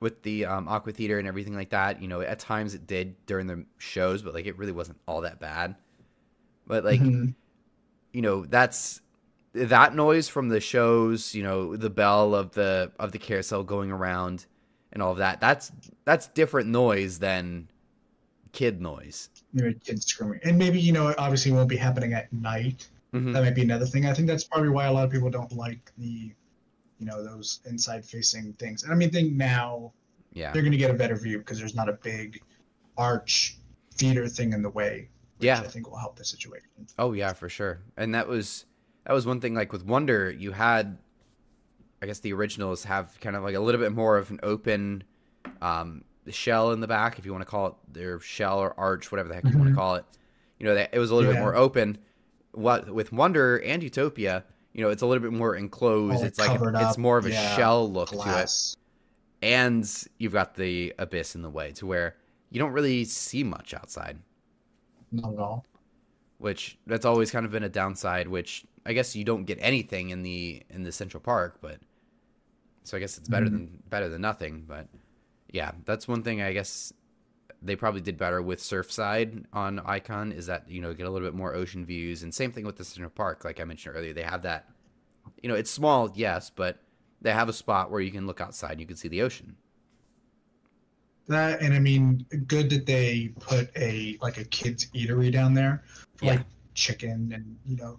[0.00, 2.02] with the um, aqua theater and everything like that.
[2.02, 5.22] You know, at times it did during the shows, but like it really wasn't all
[5.22, 5.76] that bad.
[6.66, 7.30] But like, mm-hmm.
[8.12, 9.00] you know, that's
[9.54, 11.34] that noise from the shows.
[11.34, 14.46] You know, the bell of the of the carousel going around
[14.92, 15.40] and all of that.
[15.40, 15.72] That's
[16.04, 17.68] that's different noise than
[18.52, 19.30] kid noise.
[19.52, 22.88] Maybe kids screaming, and maybe you know, obviously, won't be happening at night.
[23.14, 23.32] Mm-hmm.
[23.32, 24.06] That might be another thing.
[24.06, 26.32] I think that's probably why a lot of people don't like the
[26.98, 28.84] you know those inside facing things.
[28.84, 29.92] And I mean, think now,
[30.32, 32.40] yeah, they're going to get a better view because there's not a big
[32.96, 33.58] arch
[33.94, 35.08] theater thing in the way.
[35.40, 36.68] yeah, I think will help the situation.
[36.98, 37.80] Oh yeah, for sure.
[37.96, 38.64] And that was
[39.04, 39.54] that was one thing.
[39.54, 40.96] Like with Wonder, you had,
[42.02, 45.04] I guess the originals have kind of like a little bit more of an open
[45.62, 49.12] um, shell in the back, if you want to call it their shell or arch,
[49.12, 49.56] whatever the heck mm-hmm.
[49.56, 50.04] you want to call it.
[50.58, 51.38] You know, it was a little yeah.
[51.38, 51.98] bit more open.
[52.52, 56.24] What with Wonder and Utopia, you know, it's a little bit more enclosed.
[56.24, 58.72] it's like it's more of a yeah, shell look glass.
[58.72, 58.78] to
[59.46, 59.48] it.
[59.48, 62.16] And you've got the abyss in the way to where
[62.50, 64.18] you don't really see much outside.
[65.10, 65.66] Not at all.
[66.38, 68.28] which that's always kind of been a downside.
[68.28, 71.78] Which I guess you don't get anything in the in the Central Park, but
[72.84, 73.56] so I guess it's better mm-hmm.
[73.56, 74.64] than better than nothing.
[74.66, 74.88] But
[75.50, 76.92] yeah, that's one thing I guess
[77.62, 81.26] they probably did better with Surfside on Icon is that you know get a little
[81.26, 83.44] bit more ocean views, and same thing with the Central Park.
[83.44, 84.68] Like I mentioned earlier, they have that.
[85.42, 86.78] You know, it's small, yes, but
[87.20, 89.56] they have a spot where you can look outside and you can see the ocean.
[91.28, 95.84] That and I mean, good that they put a like a kids eatery down there
[96.16, 96.30] for yeah.
[96.32, 97.98] like chicken and you know.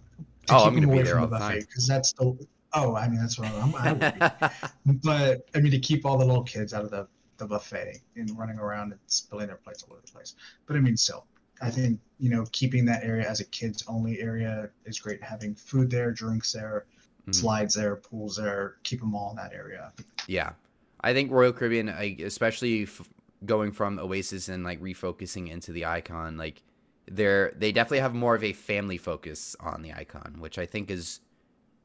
[0.49, 2.37] oh, I'm gonna be there all the time because that's the.
[2.73, 3.75] Oh, I mean that's what I'm.
[3.75, 4.51] I
[4.85, 7.07] but I mean to keep all the little kids out of the
[7.37, 10.35] the buffet and running around and spilling their plates all over the place.
[10.65, 11.25] But I mean, still,
[11.61, 15.21] I think you know keeping that area as a kids only area is great.
[15.21, 16.85] Having food there, drinks there,
[17.27, 17.35] mm.
[17.35, 19.91] slides there, pools there, keep them all in that area.
[20.27, 20.53] Yeah,
[21.01, 23.07] I think Royal Caribbean, especially f-
[23.45, 26.63] going from Oasis and like refocusing into the icon, like
[27.07, 30.89] they're they definitely have more of a family focus on the icon, which I think
[30.89, 31.19] is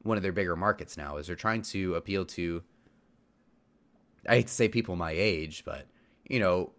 [0.03, 1.17] one of their bigger markets now.
[1.17, 2.63] Is they're trying to appeal to.
[4.27, 5.87] I hate to say people my age, but
[6.27, 6.71] you know,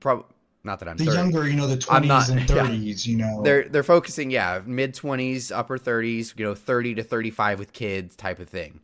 [0.00, 0.26] probably
[0.64, 1.16] not that I'm the 30.
[1.16, 3.12] younger, you know, the twenties and thirties, yeah.
[3.12, 7.30] you know, they're they're focusing, yeah, mid twenties, upper thirties, you know, thirty to thirty
[7.30, 8.80] five with kids type of thing.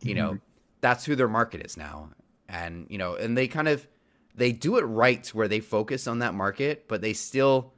[0.00, 0.24] You mm-hmm.
[0.24, 0.38] know,
[0.80, 2.10] that's who their market is now,
[2.48, 3.86] and you know, and they kind of
[4.34, 7.72] they do it right where they focus on that market, but they still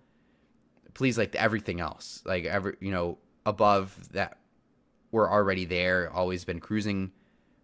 [0.95, 4.39] please like everything else, like every you know above that
[5.17, 7.11] we're already there, always been cruising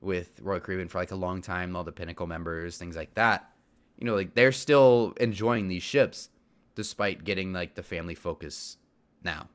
[0.00, 3.52] with Royal Caribbean for like a long time, all the Pinnacle members, things like that.
[3.98, 6.30] You know, like they're still enjoying these ships
[6.76, 8.78] despite getting like the family focus
[9.22, 9.50] now.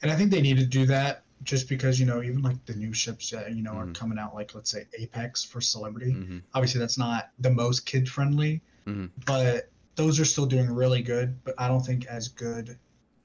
[0.00, 2.74] And I think they need to do that just because you know even like the
[2.74, 3.90] new ships that you know mm-hmm.
[3.90, 6.38] are coming out like let's say apex for celebrity mm-hmm.
[6.52, 9.06] obviously that's not the most kid friendly mm-hmm.
[9.24, 12.76] but those are still doing really good but i don't think as good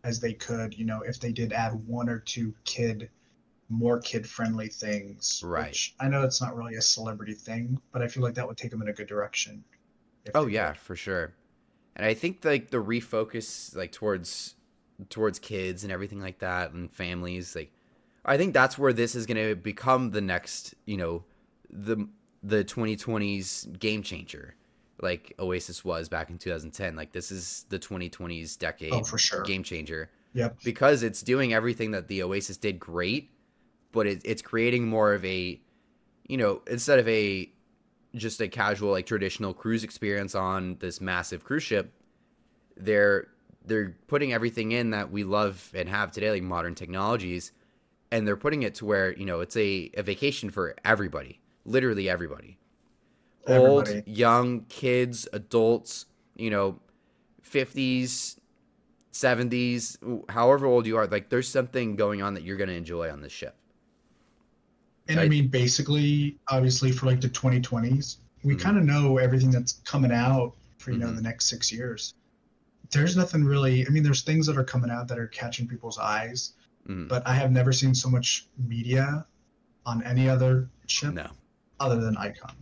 [0.03, 3.09] as they could you know if they did add one or two kid
[3.69, 5.77] more kid friendly things right.
[5.99, 8.71] i know it's not really a celebrity thing but i feel like that would take
[8.71, 9.63] them in a good direction.
[10.35, 10.79] Oh yeah could.
[10.79, 11.33] for sure.
[11.95, 14.55] And i think like the refocus like towards
[15.09, 17.71] towards kids and everything like that and families like
[18.25, 21.23] I think that's where this is going to become the next, you know,
[21.69, 22.07] the
[22.41, 24.55] the 2020s game changer,
[25.03, 26.95] like Oasis was back in 2010.
[26.95, 29.43] Like this is the 2020s decade oh, for sure.
[29.43, 30.09] game changer.
[30.33, 30.59] Yep.
[30.63, 33.29] Because it's doing everything that the Oasis did great,
[33.91, 35.61] but it, it's creating more of a,
[36.27, 37.51] you know, instead of a
[38.15, 41.93] just a casual like traditional cruise experience on this massive cruise ship,
[42.77, 43.27] they're
[43.65, 47.51] they're putting everything in that we love and have today, like modern technologies
[48.11, 52.09] and they're putting it to where you know it's a, a vacation for everybody literally
[52.09, 52.57] everybody.
[53.47, 56.79] Everybody old young kids adults you know
[57.47, 58.37] 50s
[59.11, 59.97] 70s
[60.29, 63.21] however old you are like there's something going on that you're going to enjoy on
[63.21, 63.55] this ship
[65.07, 65.25] and right?
[65.25, 68.61] i mean basically obviously for like the 2020s we mm-hmm.
[68.61, 71.07] kind of know everything that's coming out for you mm-hmm.
[71.07, 72.15] know the next six years
[72.91, 75.99] there's nothing really i mean there's things that are coming out that are catching people's
[75.99, 76.53] eyes
[76.87, 77.07] Mm.
[77.07, 79.25] But I have never seen so much media
[79.85, 81.27] on any other ship no.
[81.79, 82.55] other than Icon.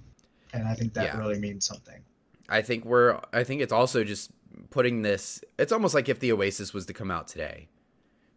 [0.54, 1.18] And I think that yeah.
[1.18, 2.02] really means something.
[2.49, 4.32] I think we're I think it's also just
[4.70, 7.68] putting this it's almost like if the Oasis was to come out today.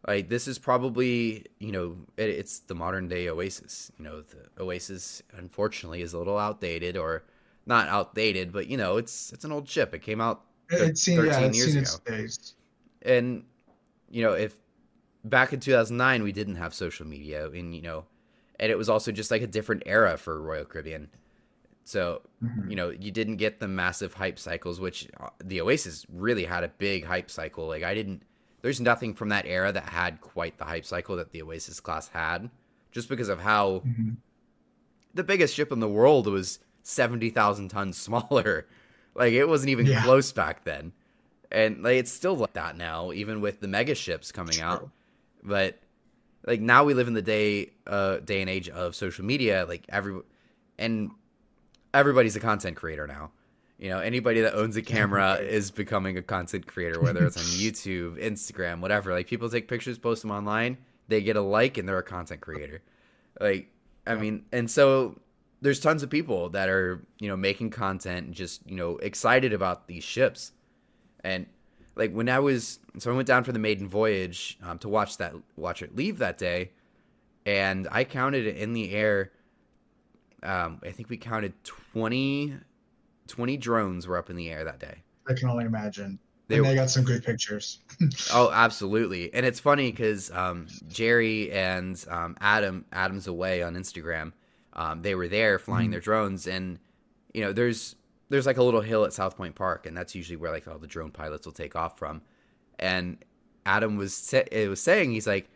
[0.07, 3.91] Like this is probably, you know, it, it's the modern day Oasis.
[3.99, 7.25] You know, the Oasis unfortunately is a little outdated or
[7.67, 9.95] not outdated, but you know, it's it's an old ship.
[9.95, 12.27] It came out th- seen, 13 yeah, years ago.
[13.03, 13.45] And
[14.11, 14.57] you know, if
[15.25, 18.05] back in 2009 we didn't have social media and you know
[18.61, 21.09] and it was also just like a different era for royal caribbean
[21.85, 22.71] so mm-hmm.
[22.71, 26.65] you know you didn't get the massive hype cycles which uh, the oasis really had
[26.65, 28.23] a big hype cycle like i didn't
[28.63, 32.09] there's nothing from that era that had quite the hype cycle that the oasis class
[32.09, 32.51] had
[32.91, 34.13] just because of how mm-hmm.
[35.13, 38.67] the biggest ship in the world was 70,000 tons smaller
[39.15, 40.03] like it wasn't even yeah.
[40.03, 40.93] close back then
[41.53, 44.65] and like it's still like that now even with the mega ships coming True.
[44.65, 44.91] out
[45.43, 45.79] but
[46.47, 49.85] like now we live in the day uh day and age of social media like
[49.91, 50.21] every
[50.79, 51.11] and
[51.95, 53.31] everybody's a content creator now.
[53.79, 57.45] You know anybody that owns a camera is becoming a content creator whether it's on
[57.45, 59.13] youtube instagram whatever.
[59.13, 60.77] Like people take pictures post them online
[61.09, 62.83] they get a like and they're a content creator.
[63.41, 63.71] Like
[64.07, 65.19] i mean and so
[65.65, 69.53] there's tons of people that are you know making content and just you know excited
[69.53, 70.53] about these ships.
[71.25, 71.47] And
[71.97, 75.17] like when I was so I went down for the maiden voyage um, to watch
[75.17, 76.71] that watch it leave that day,
[77.47, 79.33] and I counted it in the air.
[80.45, 82.55] Um, I think we counted 20,
[83.27, 85.03] 20 drones were up in the air that day.
[85.29, 86.19] I can only imagine.
[86.49, 87.79] They, and they got some good pictures.
[88.33, 89.33] oh, absolutely.
[89.33, 94.33] And it's funny because um, Jerry and um, Adam, Adam's away on Instagram.
[94.75, 95.93] Um, they were there flying mm-hmm.
[95.93, 96.79] their drones, and
[97.33, 97.95] you know, there's
[98.29, 100.79] there's like a little hill at South Pointe Park, and that's usually where like all
[100.79, 102.23] the drone pilots will take off from.
[102.79, 103.25] And
[103.65, 105.49] Adam was it was saying he's like,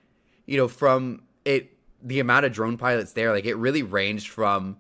[0.47, 4.77] you know, from it the amount of drone pilots there, like it really ranged from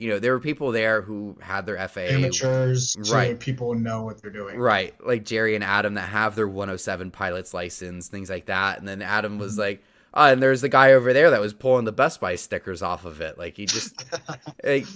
[0.00, 3.38] you know, there were people there who had their FAA amateurs, right?
[3.38, 4.94] people know what they're doing, right?
[5.06, 8.78] Like Jerry and Adam that have their 107 pilot's license, things like that.
[8.78, 9.60] And then Adam was mm-hmm.
[9.60, 9.84] like,
[10.14, 13.04] "Oh, and there's the guy over there that was pulling the Best Buy stickers off
[13.04, 13.36] of it.
[13.36, 14.02] Like he just,
[14.64, 14.86] like,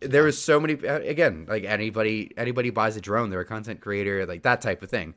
[0.00, 0.74] there was so many.
[0.74, 4.90] Again, like anybody, anybody buys a drone, they're a content creator, like that type of
[4.90, 5.14] thing.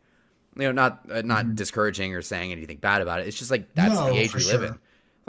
[0.55, 1.55] You know, not uh, not mm-hmm.
[1.55, 3.27] discouraging or saying anything bad about it.
[3.27, 4.53] It's just like that's no, the age we sure.
[4.53, 4.79] live in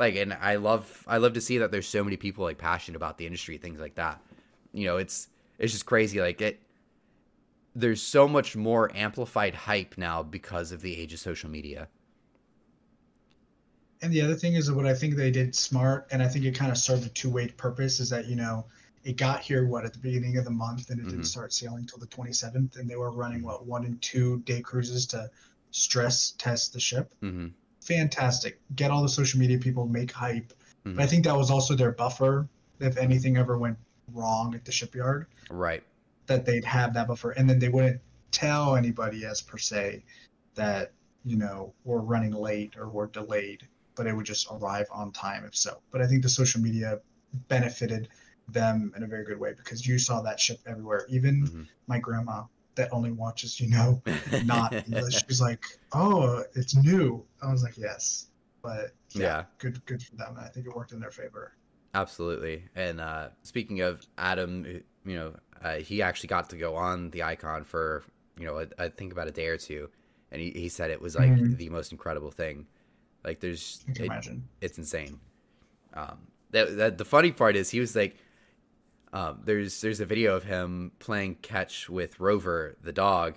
[0.01, 2.97] like and i love i love to see that there's so many people like passionate
[2.97, 4.21] about the industry things like that.
[4.73, 5.29] You know it's
[5.59, 6.61] it's just crazy like it
[7.77, 11.87] there's so much more amplified hype now because of the age of social media.
[14.03, 16.55] And the other thing is what i think they did smart and i think it
[16.55, 18.65] kind of served a two-way purpose is that you know
[19.05, 21.11] it got here what at the beginning of the month and it mm-hmm.
[21.11, 24.63] didn't start sailing until the 27th and they were running what one and two day
[24.63, 25.31] cruises to
[25.73, 27.15] stress test the ship.
[27.23, 27.49] Mm-hmm
[27.81, 28.61] fantastic.
[28.75, 30.53] Get all the social media people, make hype.
[30.85, 30.97] Mm-hmm.
[30.97, 33.79] But I think that was also their buffer if anything ever went
[34.13, 35.27] wrong at the shipyard.
[35.51, 35.83] Right.
[36.27, 38.01] That they'd have that buffer, and then they wouldn't
[38.31, 40.05] tell anybody as per se
[40.55, 40.93] that
[41.25, 43.67] you know we're running late or we're delayed,
[43.97, 45.79] but it would just arrive on time if so.
[45.91, 47.01] But I think the social media
[47.49, 48.09] benefited
[48.49, 51.05] them in a very good way because you saw that ship everywhere.
[51.09, 51.63] Even mm-hmm.
[51.87, 52.45] my grandma
[52.75, 54.03] that only watches, you know,
[54.45, 55.23] not English.
[55.27, 58.27] She's like, "Oh, it's new." I was like, "Yes,"
[58.63, 59.45] but yeah, yeah.
[59.59, 60.37] good, good for them.
[60.39, 61.55] I think it worked in their favor.
[61.95, 62.65] Absolutely.
[62.77, 64.65] And uh, speaking of Adam,
[65.05, 68.05] you know, uh, he actually got to go on the icon for
[68.41, 69.91] you know, I think about a day or two,
[70.33, 71.57] and he, he said it was like mm-hmm.
[71.57, 72.67] the most incredible thing.
[73.23, 75.21] Like, there's, it, imagine, it's insane.
[75.93, 76.19] Um,
[76.53, 78.17] that, that the funny part is he was like
[79.13, 83.37] um, there's there's a video of him playing catch with Rover the dog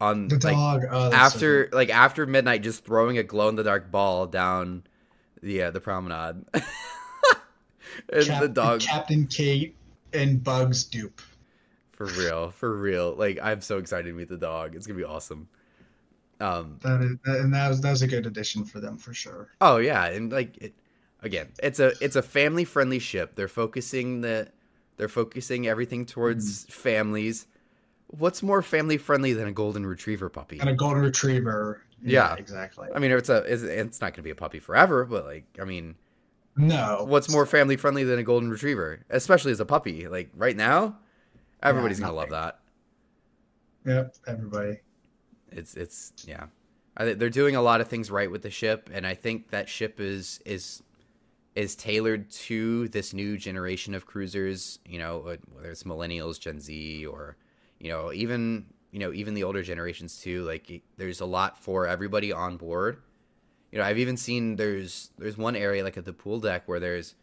[0.00, 3.64] on the dog oh, after so like after midnight, just throwing a glow in the
[3.64, 4.84] dark ball down
[5.42, 6.44] the uh, the promenade.
[8.12, 9.76] and Cap- the dog Captain Kate
[10.12, 11.20] and Bugs dupe.
[11.92, 13.14] For real, for real.
[13.14, 14.74] Like I'm so excited to meet the dog.
[14.74, 15.48] It's gonna be awesome.
[16.40, 19.48] Um, that is, and that was that was a good addition for them for sure.
[19.60, 20.74] Oh yeah, and like it,
[21.22, 23.36] again, it's a it's a family friendly ship.
[23.36, 24.48] They're focusing the
[24.96, 26.72] they're focusing everything towards mm.
[26.72, 27.46] families.
[28.08, 30.60] What's more family friendly than a golden retriever puppy?
[30.60, 31.82] And a golden retriever.
[32.02, 32.88] Yeah, yeah exactly.
[32.94, 35.44] I mean, it's a it's, it's not going to be a puppy forever, but like,
[35.60, 35.96] I mean,
[36.56, 37.04] no.
[37.08, 40.06] What's more family friendly than a golden retriever, especially as a puppy?
[40.06, 40.98] Like right now,
[41.62, 42.60] everybody's yeah, gonna love that.
[43.86, 44.80] Yep, everybody.
[45.50, 46.46] It's it's yeah.
[46.96, 49.68] I, they're doing a lot of things right with the ship, and I think that
[49.68, 50.82] ship is is
[51.54, 54.78] is tailored to this new generation of cruisers.
[54.86, 55.20] You know,
[55.52, 57.36] whether it's millennials, Gen Z, or
[57.78, 60.44] you know, even you know, even the older generations too.
[60.44, 62.98] Like, there's a lot for everybody on board.
[63.72, 66.78] You know, I've even seen there's there's one area like at the pool deck where
[66.78, 67.14] there's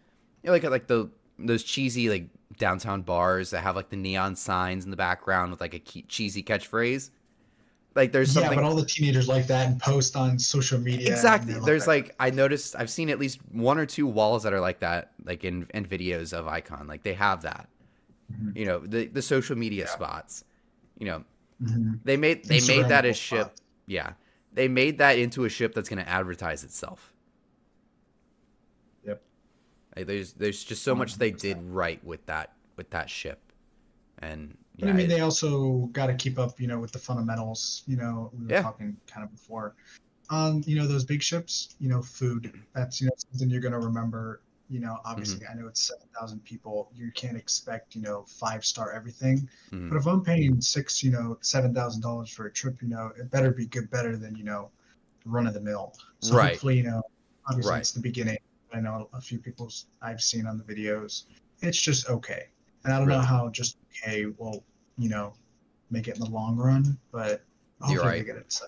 [0.44, 1.10] you know like like the
[1.40, 2.28] those cheesy like
[2.58, 6.44] downtown bars that have like the neon signs in the background with like a cheesy
[6.44, 7.10] catchphrase
[7.96, 8.52] like there's something.
[8.52, 11.12] Yeah, but all the teenagers like that and post on social media.
[11.12, 11.56] Exactly.
[11.66, 14.80] There's like I noticed I've seen at least one or two walls that are like
[14.80, 16.88] that, like in in videos of Icon.
[16.88, 17.68] Like they have that.
[18.32, 18.58] Mm-hmm.
[18.58, 19.92] You know the the social media yeah.
[19.92, 20.46] spots.
[20.98, 21.24] You know,
[21.62, 21.94] mm-hmm.
[22.04, 23.42] they made they made that a ship.
[23.42, 23.62] Spots.
[23.88, 24.14] Yeah,
[24.54, 27.12] they made that into a ship that's going to advertise itself.
[29.06, 29.22] Yep.
[29.98, 30.98] Like there's there's just so 100%.
[30.98, 33.52] much they did right with that with that ship,
[34.20, 37.84] and but I mean, they also got to keep up, you know, with the fundamentals.
[37.86, 38.62] You know, we were yeah.
[38.62, 39.76] talking kind of before.
[40.30, 42.54] On you know those big ships, you know, food.
[42.74, 44.42] That's you know something you're going to remember.
[44.70, 45.58] You know, obviously, mm-hmm.
[45.58, 46.90] I know it's seven thousand people.
[46.96, 49.50] You can't expect you know five star everything.
[49.72, 49.90] Mm-hmm.
[49.90, 53.12] But if I'm paying six, you know, seven thousand dollars for a trip, you know,
[53.20, 54.72] it better be good, better than you know,
[55.26, 55.94] run of the mill.
[56.22, 56.52] So right.
[56.52, 57.02] hopefully, you know,
[57.48, 57.80] obviously right.
[57.80, 58.38] it's the beginning.
[58.74, 59.70] I know a few people
[60.02, 61.24] I've seen on the videos.
[61.62, 62.48] It's just okay.
[62.84, 64.64] And I don't know how just okay will,
[64.98, 65.34] you know,
[65.90, 67.44] make it in the long run, but
[67.90, 68.26] You're right.
[68.26, 68.62] get it.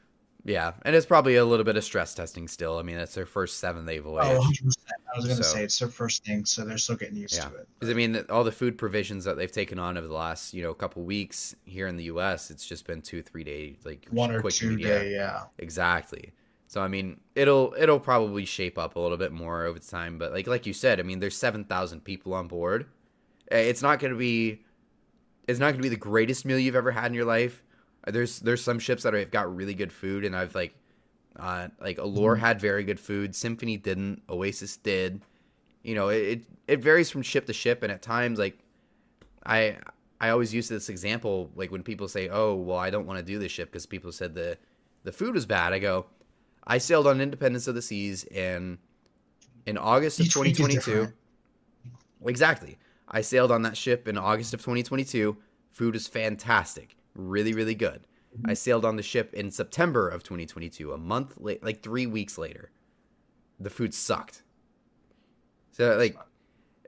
[0.45, 2.77] Yeah, and it's probably a little bit of stress testing still.
[2.77, 4.29] I mean, it's their first seven they've voyaged.
[4.29, 4.73] Oh, 100%.
[5.13, 7.35] I was going to so, say it's their first thing, so they're still getting used
[7.35, 7.45] yeah.
[7.45, 7.67] to it.
[7.79, 10.61] Because I mean, all the food provisions that they've taken on over the last you
[10.61, 14.31] know couple weeks here in the U.S., it's just been two, three day like one
[14.31, 14.99] or two media.
[14.99, 16.33] day, yeah, exactly.
[16.67, 20.17] So I mean, it'll it'll probably shape up a little bit more over time.
[20.17, 22.87] But like like you said, I mean, there's seven thousand people on board.
[23.53, 24.59] Eh, it's not going to be
[25.47, 27.61] it's not going to be the greatest meal you've ever had in your life,
[28.07, 30.75] There's there's some ships that have got really good food, and I've like,
[31.37, 33.35] uh, like Allure had very good food.
[33.35, 34.23] Symphony didn't.
[34.29, 35.21] Oasis did.
[35.83, 38.57] You know, it it varies from ship to ship, and at times like,
[39.45, 39.77] I
[40.19, 43.25] I always use this example like when people say, "Oh, well, I don't want to
[43.25, 44.57] do this ship because people said the
[45.03, 46.07] the food was bad." I go,
[46.65, 48.79] I sailed on Independence of the Seas in
[49.65, 51.13] in August of Each 2022.
[52.25, 52.77] Exactly.
[53.13, 55.37] I sailed on that ship in August of 2022.
[55.71, 56.95] Food is fantastic.
[57.15, 58.07] Really, really good.
[58.35, 58.49] Mm-hmm.
[58.49, 62.37] I sailed on the ship in September of 2022, a month late, like three weeks
[62.39, 62.71] later.
[63.59, 64.41] The food sucked.
[65.71, 66.17] So, like,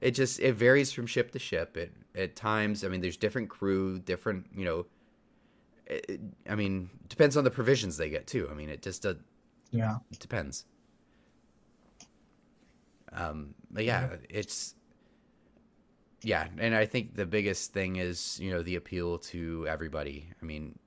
[0.01, 1.77] it just it varies from ship to ship.
[1.77, 4.85] It at times, I mean, there's different crew, different, you know.
[5.87, 6.19] It,
[6.49, 8.49] I mean, depends on the provisions they get too.
[8.51, 9.13] I mean, it just uh,
[9.71, 9.97] Yeah.
[10.11, 10.65] it depends.
[13.13, 14.75] Um, but yeah, it's
[16.21, 20.29] yeah, and I think the biggest thing is you know the appeal to everybody.
[20.41, 20.77] I mean,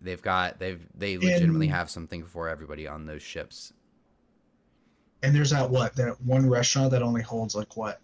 [0.00, 3.72] they've got they've they legitimately And- have something for everybody on those ships.
[5.22, 7.98] And there's that what that one restaurant that only holds like what,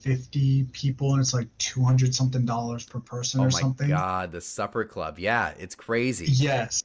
[0.00, 3.88] fifty people, and it's like two hundred something dollars per person Oh or my something.
[3.88, 5.18] god, the supper club!
[5.18, 6.26] Yeah, it's crazy.
[6.28, 6.82] Yes.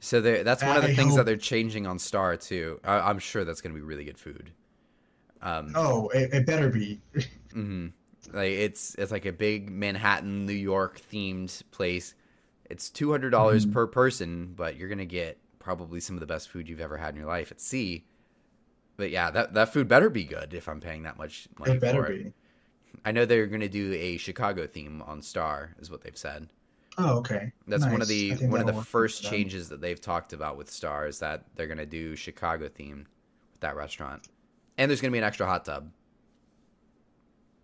[0.00, 2.80] So that's one of the I things that they're changing on Star too.
[2.84, 4.52] I, I'm sure that's going to be really good food.
[5.42, 7.00] Um, Oh, it, it better be.
[7.52, 7.88] hmm
[8.32, 12.14] Like it's it's like a big Manhattan, New York themed place.
[12.70, 13.72] It's two hundred dollars Mhm.
[13.72, 17.14] per person, but you're gonna get probably some of the best food you've ever had
[17.14, 18.06] in your life at sea.
[18.96, 21.80] But yeah, that that food better be good if I'm paying that much money It
[21.80, 22.24] better for it.
[22.24, 22.32] be.
[23.04, 26.48] I know they're gonna do a Chicago theme on Star, is what they've said.
[27.00, 27.52] Oh, okay.
[27.68, 31.06] That's one of the one of the first changes that they've talked about with Star
[31.06, 33.06] is that they're gonna do Chicago theme
[33.52, 34.26] with that restaurant,
[34.76, 35.92] and there's gonna be an extra hot tub.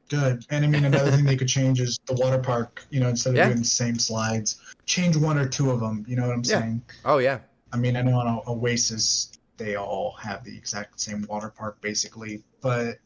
[0.09, 0.45] Good.
[0.51, 2.85] And I mean, another thing they could change is the water park.
[2.91, 3.47] You know, instead of Yeah.
[3.47, 6.05] doing the same slides, change one or two of them.
[6.07, 6.61] You know what I'm Yeah.
[6.61, 6.83] saying?
[7.05, 7.41] Oh yeah,
[7.73, 12.43] I mean, I know on Oasis they all have the exact same water park basically,
[12.61, 12.99] but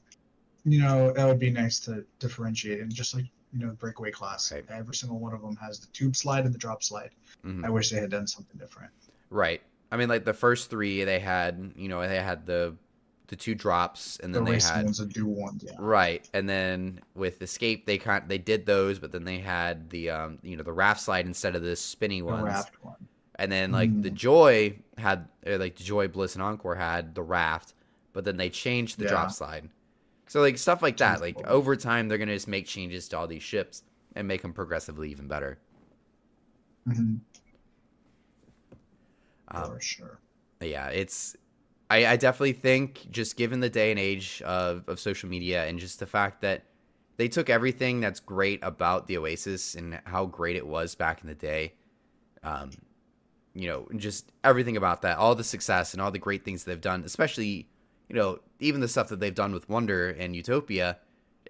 [0.65, 4.11] you know that would be nice to differentiate and just like you know the breakaway
[4.11, 4.51] class.
[4.53, 4.65] Right.
[4.69, 7.11] Every single one of them has the tube slide and the drop slide.
[7.45, 7.65] Mhm.
[7.65, 8.91] I wish they had done something different.
[9.31, 9.63] Right.
[9.91, 12.75] I mean, like the first three, they had you know they had the
[13.29, 15.79] the two drops, and The then they had ones that do ones, yeah.
[15.79, 20.11] right, and then with Escape, they kind they did those, but then they had the
[20.11, 23.09] um you know the raft slide instead of the spinny The ones, raft one.
[23.37, 24.17] and then like the Mm.
[24.17, 27.75] Joy had like the Joy Bliss and Encore had the raft,
[28.13, 29.07] but then they changed the Yeah.
[29.07, 29.71] drop slide.
[30.29, 33.27] So like stuff like that, like over time, they're gonna just make changes to all
[33.29, 33.85] these ships
[34.17, 35.59] and make them progressively even better.
[36.87, 37.21] hmm
[39.49, 40.21] Um, for sure.
[40.63, 41.37] yeah it's
[41.91, 45.79] I, I definitely think just given the day and age of, of social media and
[45.79, 46.65] just the fact that
[47.17, 51.29] they took everything that's great about the oasis and how great it was back in
[51.29, 51.73] the day
[52.43, 52.71] um,
[53.55, 56.81] you know just everything about that all the success and all the great things they've
[56.81, 57.69] done especially
[58.09, 60.99] you know even the stuff that they've done with wonder and utopia.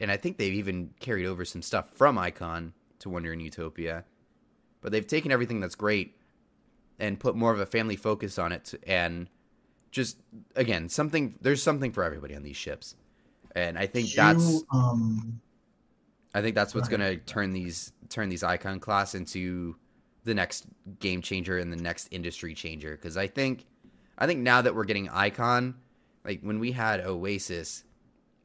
[0.01, 4.05] And i think they've even carried over some stuff from icon to wonder and utopia.
[4.81, 6.17] But they've taken everything that's great
[6.99, 8.75] and put more of a family focus on it.
[8.87, 9.29] And
[9.91, 10.19] just
[10.57, 12.95] again something there's something for everybody on these ships.
[13.55, 15.41] And i think that's um
[16.35, 19.77] i think that's what's going to turn these turn these icon class into
[20.25, 20.67] the next
[21.01, 22.93] game changer and the next industry changer.
[22.93, 23.67] Because i think
[24.19, 25.75] i think now that we're getting icon
[26.25, 27.85] like when we had oasis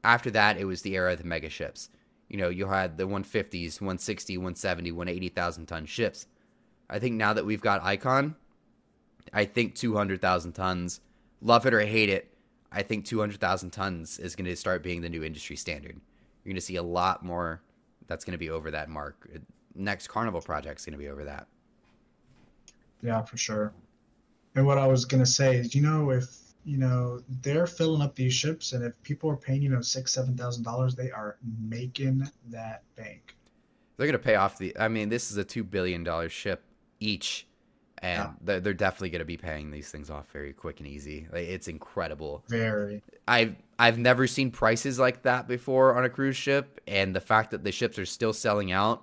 [0.03, 1.89] after that it was the era of the mega ships.
[2.29, 6.25] You know you had the 150s 160 170 180000 ton ships.
[6.89, 8.35] I think now that we've got icon
[9.31, 10.99] i think 200000 tons
[11.43, 12.33] love it or hate it
[12.71, 15.95] i think 200000 tons is going to start being the new industry standard
[16.43, 17.61] you're going to see a lot more
[18.07, 19.29] that's going to be over that mark
[19.75, 21.47] next carnival project's going to be over that
[23.01, 23.73] Yeah, for sure.
[24.55, 26.25] And what I was gonna say is, you know, if
[26.63, 30.13] you know they're filling up these ships, and if people are paying, you know, six,
[30.13, 33.35] seven thousand dollars, they are making that bank.
[33.97, 36.63] they're going to pay off the i mean this is a 2 billion dollar ship
[36.99, 37.47] each
[38.03, 38.31] and Yeah.
[38.41, 41.47] they're, they're definitely going to be paying these things off very quick and easy like,
[41.47, 43.01] it's incredible Very.
[43.27, 47.49] I've I've never seen prices like that before on a cruise ship, and the fact
[47.51, 49.01] that the ships are still selling out.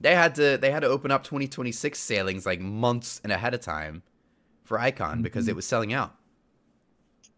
[0.00, 3.60] They had to they had to open up 2026 sailings like months and ahead of
[3.60, 4.02] time
[4.64, 5.50] for Icon because Mhm.
[5.50, 6.14] it was selling out.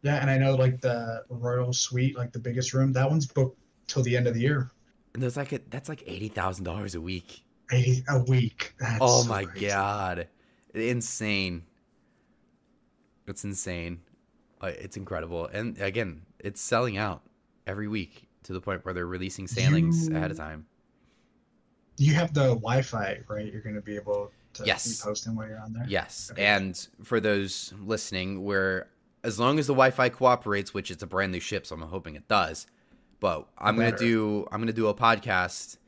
[0.02, 3.58] Yeah, and I know like the Royal Suite, like the biggest room, that one's booked
[3.86, 4.70] till the end of the year.
[5.14, 7.42] And that's like a, that's like eighty thousand dollars a week.
[7.72, 8.74] A, a week.
[8.78, 9.66] That's oh so my crazy.
[9.68, 10.28] god,
[10.74, 11.64] insane!
[13.26, 14.00] It's insane.
[14.60, 17.22] Uh, It's incredible, and again, it's selling out
[17.66, 20.66] every week to the point where they're releasing sailings You- ahead of time.
[21.98, 23.50] You have the Wi-Fi, right?
[23.52, 24.86] You're gonna be able to Yes.
[25.02, 25.86] repost them while you're on there?
[25.88, 26.44] Yes, Okay.
[26.44, 28.86] and for those listening, we're
[29.24, 32.14] as long as the Wi-Fi cooperates, which it's a brand new ship, so I'm hoping
[32.14, 32.66] it does.
[33.18, 35.78] But I'm gonna do I'm gonna do a podcast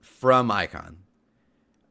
[0.00, 0.98] from Icon.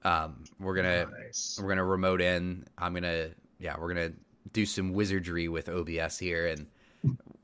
[0.03, 1.59] Um, we're gonna Nice.
[1.61, 2.65] we're gonna remote in.
[2.77, 3.29] I'm gonna
[3.59, 4.13] yeah, we're gonna
[4.53, 6.67] do some wizardry with OBS here, and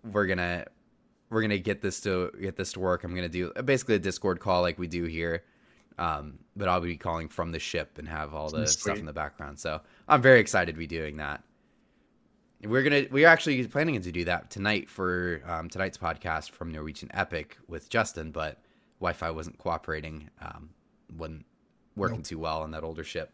[0.04, 0.66] we're gonna
[1.30, 3.04] we're gonna get this to get this to work.
[3.04, 5.44] I'm gonna do basically a Discord call like we do here,
[5.98, 9.00] um, but I'll be calling from the ship and have all the That's stuff sweet.
[9.00, 9.60] in the background.
[9.60, 11.44] So I'm very excited to be doing that.
[12.64, 17.10] We're gonna we're actually planning to do that tonight for um, tonight's podcast from Norwegian
[17.14, 18.63] Epic with Justin, but
[19.04, 20.70] Wi-Fi wasn't cooperating, um,
[21.18, 21.46] wasn't
[21.98, 22.26] working Nope.
[22.26, 23.34] too well on that older ship.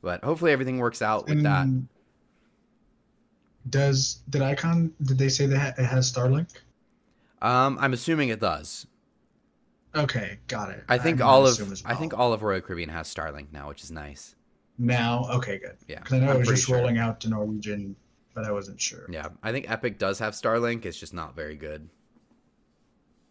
[0.00, 1.68] But hopefully everything works out with that.
[3.68, 6.48] Does did Icon did they say that it has Starlink?
[7.42, 8.86] Um, I'm assuming it does.
[9.94, 10.84] Okay, got it.
[10.88, 13.68] I think I'm all of as I think all of Royal Caribbean has Starlink now,
[13.68, 14.34] which is nice.
[14.78, 15.26] now.
[15.34, 15.76] Okay, good.
[15.86, 16.78] Yeah, Because I know I'm it was just sure.
[16.78, 17.94] rolling out to Norwegian,
[18.32, 19.04] but I wasn't sure.
[19.10, 20.86] Yeah, I think Epic does have Starlink.
[20.86, 21.90] It's just not very good.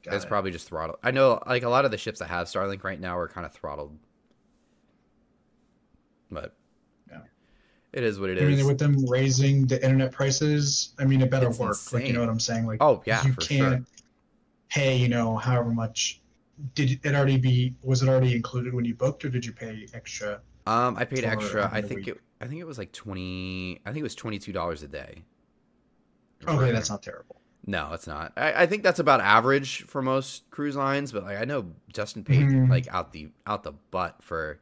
[0.10, 0.28] Got it's it.
[0.28, 1.00] probably just throttled.
[1.04, 3.46] I know, like a lot of the ships that have Starlink right now are kind
[3.46, 3.98] of throttled.
[6.32, 6.56] But
[7.10, 7.22] Yeah.
[7.94, 11.30] it is what it I mean, with them raising the internet prices, I mean, it
[11.32, 11.78] better It's work.
[11.94, 12.66] Like, you know what I'm saying?
[12.66, 14.04] Like, Oh, yeah, you for can't sure.
[14.70, 16.22] pay, you know, however much.
[16.76, 17.74] Did it already be?
[17.84, 20.42] Was it already included when you booked, or did you pay extra?
[20.68, 21.70] Um, I paid extra.
[21.72, 22.08] I think week.
[22.10, 22.22] it.
[22.42, 23.80] I think it was like twenty.
[23.86, 25.24] I think it was twenty two dollars a day.
[26.46, 27.39] Okay, For- that's not terrible.
[27.66, 28.34] No, it's not.
[28.38, 32.24] I, I think that's about average for most cruise lines, but like I know Justin
[32.24, 32.70] paid Mhm.
[32.70, 34.60] like out the out the butt for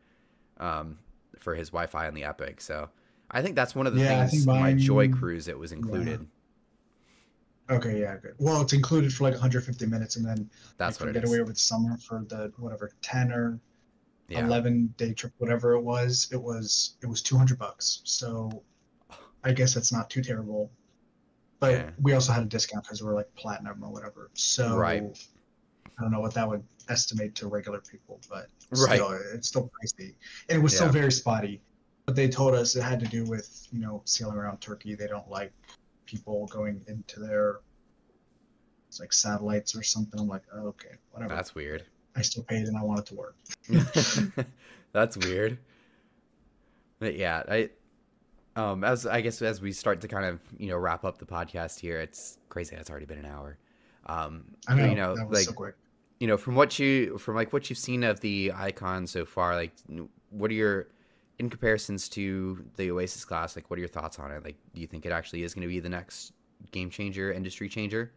[0.59, 0.99] um
[1.39, 2.61] for his Wi-Fi on the Epic.
[2.61, 2.89] So
[3.31, 6.27] I think that's one of the Yeah, things my Joy cruise it was included.
[7.69, 8.35] Okay, yeah, good.
[8.39, 11.29] Well, it's included for like 150 minutes, and then That's what get is.
[11.29, 13.59] away with summer for the whatever 10 or
[14.29, 14.39] Yeah.
[14.41, 16.29] 11 day trip, whatever it was.
[16.31, 18.01] It was it was 200 bucks.
[18.05, 18.63] So
[19.43, 20.71] I guess that's not too terrible.
[21.59, 21.91] But Yeah.
[21.99, 24.29] we also had a discount because we're like platinum or whatever.
[24.33, 25.03] So Right.
[25.97, 28.97] I don't know what that would estimate to regular people, but Right.
[28.97, 30.15] still, it's still pricey,
[30.49, 30.77] and it was Yeah.
[30.79, 31.61] still very spotty.
[32.05, 34.95] But they told us it had to do with you know sailing around Turkey.
[34.95, 35.51] They don't like
[36.05, 37.59] people going into their
[38.89, 40.19] it's like satellites or something.
[40.19, 41.35] I'm like, oh, okay, whatever.
[41.35, 41.85] That's weird.
[42.15, 43.35] I still paid and I want it to work.
[44.93, 45.57] That's weird.
[46.99, 47.69] But yeah, I
[48.57, 51.25] um as I guess as we start to kind of, you know, wrap up the
[51.25, 53.57] podcast here, it's crazy it's already been an hour.
[54.07, 55.75] Um I know, you know, that was like so quick.
[56.19, 59.55] you know, from what you from like what you've seen of the icon so far,
[59.55, 59.73] like
[60.31, 60.87] what are your
[61.39, 64.43] in comparisons to the Oasis class, like what are your thoughts on it?
[64.43, 66.33] Like do you think it actually is going to be the next
[66.71, 68.11] game changer, industry changer?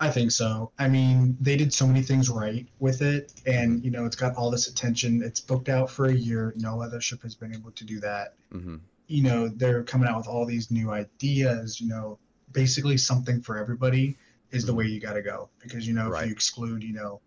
[0.00, 0.72] I think so.
[0.78, 3.84] I mean, they did so many things right with it, and Mm-hmm.
[3.84, 5.22] you know, it's got all this attention.
[5.22, 6.54] It's booked out for a year.
[6.56, 8.34] No other ship has been able to do that.
[8.52, 8.80] Mhm.
[9.06, 11.80] You know, they're coming out with all these new ideas.
[11.80, 12.18] You know,
[12.52, 14.16] basically something for everybody
[14.50, 16.12] is the way you got to go because you know Mm-hmm.
[16.12, 16.24] Right.
[16.24, 17.20] if you exclude, you know,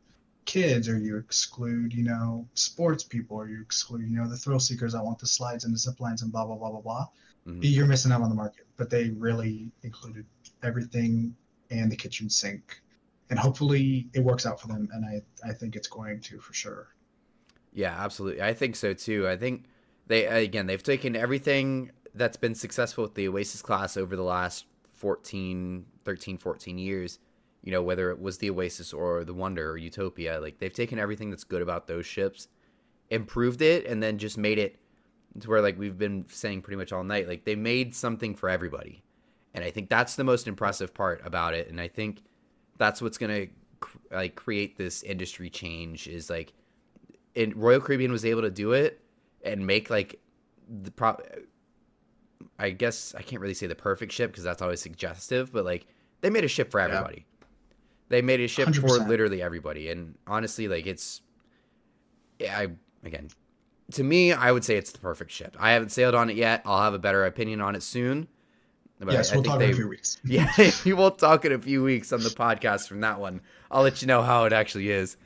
[0.45, 4.59] kids or you exclude, you know, sports people or you exclude, you know, the thrill
[4.59, 7.07] seekers that want the slides and the zip lines and blah blah blah blah blah
[7.47, 7.59] Mhm.
[7.61, 8.67] you're missing out on the market.
[8.77, 10.25] But they really included
[10.63, 11.35] everything
[11.69, 12.81] and the kitchen sink,
[13.29, 14.89] and hopefully it works out for them.
[14.93, 16.95] And I I think it's going to for sure.
[17.73, 18.41] Yeah, absolutely.
[18.41, 19.27] I think so too.
[19.27, 19.65] I think
[20.07, 24.65] they again they've taken everything that's been successful with the Oasis class over the last
[24.95, 27.19] 14, 13, 14 years,
[27.61, 30.97] you know, whether it was the Oasis or the Wonder or Utopia, like they've taken
[30.99, 32.47] everything that's good about those ships,
[33.09, 34.79] improved it and then just made it
[35.39, 38.49] to where like we've been saying pretty much all night, like they made something for
[38.49, 39.03] everybody.
[39.53, 42.21] And I think that's the most impressive part about it and I think
[42.77, 46.53] that's what's going to like create this industry change is like
[47.35, 48.99] and Royal Caribbean was able to do it
[49.43, 50.19] and make like
[50.83, 51.17] the pro.
[52.59, 55.85] I guess I can't really say the perfect ship because that's always suggestive, but like
[56.21, 56.85] they made a ship for Yeah.
[56.85, 57.25] everybody.
[58.09, 59.07] They made a ship for 100%.
[59.07, 61.21] literally everybody, and honestly, like it's,
[62.41, 62.69] I
[63.03, 63.29] again,
[63.91, 65.55] to me, I would say it's the perfect ship.
[65.59, 66.61] I haven't sailed on it yet.
[66.65, 68.27] I'll have a better opinion on it soon.
[68.99, 70.17] But yes, I, we'll I talk they, in a few weeks.
[70.25, 70.51] yeah,
[70.85, 73.41] we will talk in a few weeks on the podcast from that one.
[73.69, 75.17] I'll let you know how it actually is.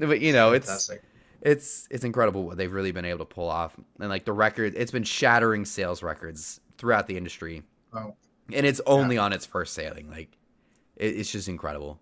[0.00, 1.02] But you know, it's Fantastic.
[1.42, 4.74] It's it's incredible what they've really been able to pull off and like the record
[4.76, 7.62] it's been shattering sales records throughout the industry
[7.92, 8.14] Oh.
[8.52, 10.36] and it's only on its first sailing like
[10.96, 11.98] it, it's just incredible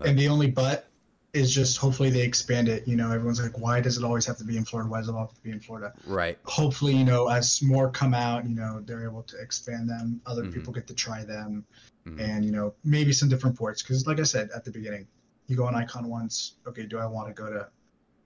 [0.00, 0.88] And the only but
[1.32, 2.86] is just hopefully they expand it.
[2.86, 4.90] You know, everyone's like, why does it always have to be in Florida?
[4.90, 5.94] Why does it always have to be in Florida?
[6.06, 10.20] right Hopefully, you know, as more come out, you know, they're able to expand them.
[10.26, 10.52] Other Mhm.
[10.52, 11.64] people get to try them,
[12.06, 12.20] Mhm.
[12.20, 13.82] and you know, maybe some different ports.
[13.82, 15.06] Because, like I said at the beginning,
[15.46, 16.56] you go on Icon once.
[16.66, 17.66] Okay, do I want to go to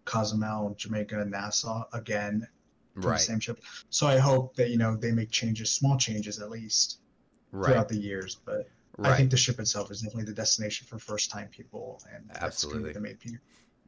[0.07, 2.47] Cozumel, Jamaica, and Nassau again.
[2.95, 3.21] Right.
[3.21, 3.61] same ship.
[3.91, 7.01] So I hope that you know they make changes, small changes at least,
[7.53, 7.69] Right.
[7.73, 8.37] throughout the years.
[8.47, 9.13] But Right.
[9.13, 12.39] I think the ship itself is definitely the destination for first time people, and that's
[12.39, 12.89] going to Absolutely.
[12.89, 13.41] be the main,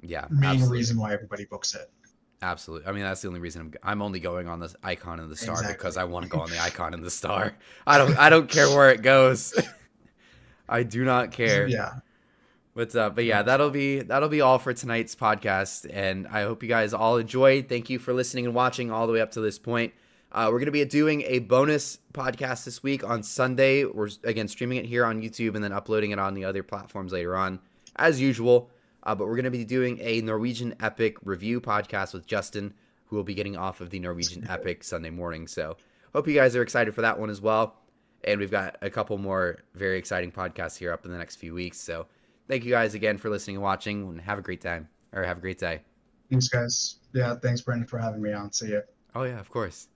[0.03, 0.27] yeah.
[0.29, 0.77] main absolutely.
[0.79, 1.91] reason why everybody books it.
[2.43, 2.87] Absolutely.
[2.87, 5.37] I mean, that's the only reason I'm, I'm only going on this icon and the
[5.37, 5.75] star Exactly.
[5.75, 7.55] because I want to go on the icon and the star.
[7.87, 9.55] I don't I don't care where it goes.
[10.69, 11.67] I do not care.
[11.67, 11.95] Yeah,
[12.79, 13.17] What's up?
[13.17, 16.95] But yeah, that'll be that'll be all for tonight's podcast, and I hope you guys
[16.95, 17.69] all enjoyed.
[17.69, 19.93] Thank you for listening and watching all the way up to this point.
[20.31, 23.85] Uh, we're gonna be doing a bonus podcast this week on Sunday.
[23.85, 27.13] We're again streaming it here on YouTube and then uploading it on the other platforms
[27.13, 27.59] later on,
[27.97, 28.71] as usual.
[29.03, 32.73] Uh, but we're gonna be doing a Norwegian Epic review podcast with Justin,
[33.07, 35.49] who will be getting off of the Norwegian Epic Sunday morning.
[35.49, 35.77] So
[36.15, 37.75] hope you guys are excited for that one as well.
[38.23, 41.55] And we've got a couple more very exciting podcasts here up in the next few
[41.55, 41.81] weeks.
[41.81, 42.07] So
[42.49, 45.39] thank you guys again for listening and watching and have a great time or have
[45.39, 45.83] a great day.
[46.31, 46.97] thanks guys.
[47.13, 48.53] Yeah, thanks Brendan for having me on.
[48.53, 48.83] See you.
[49.15, 49.89] Oh yeah, of course.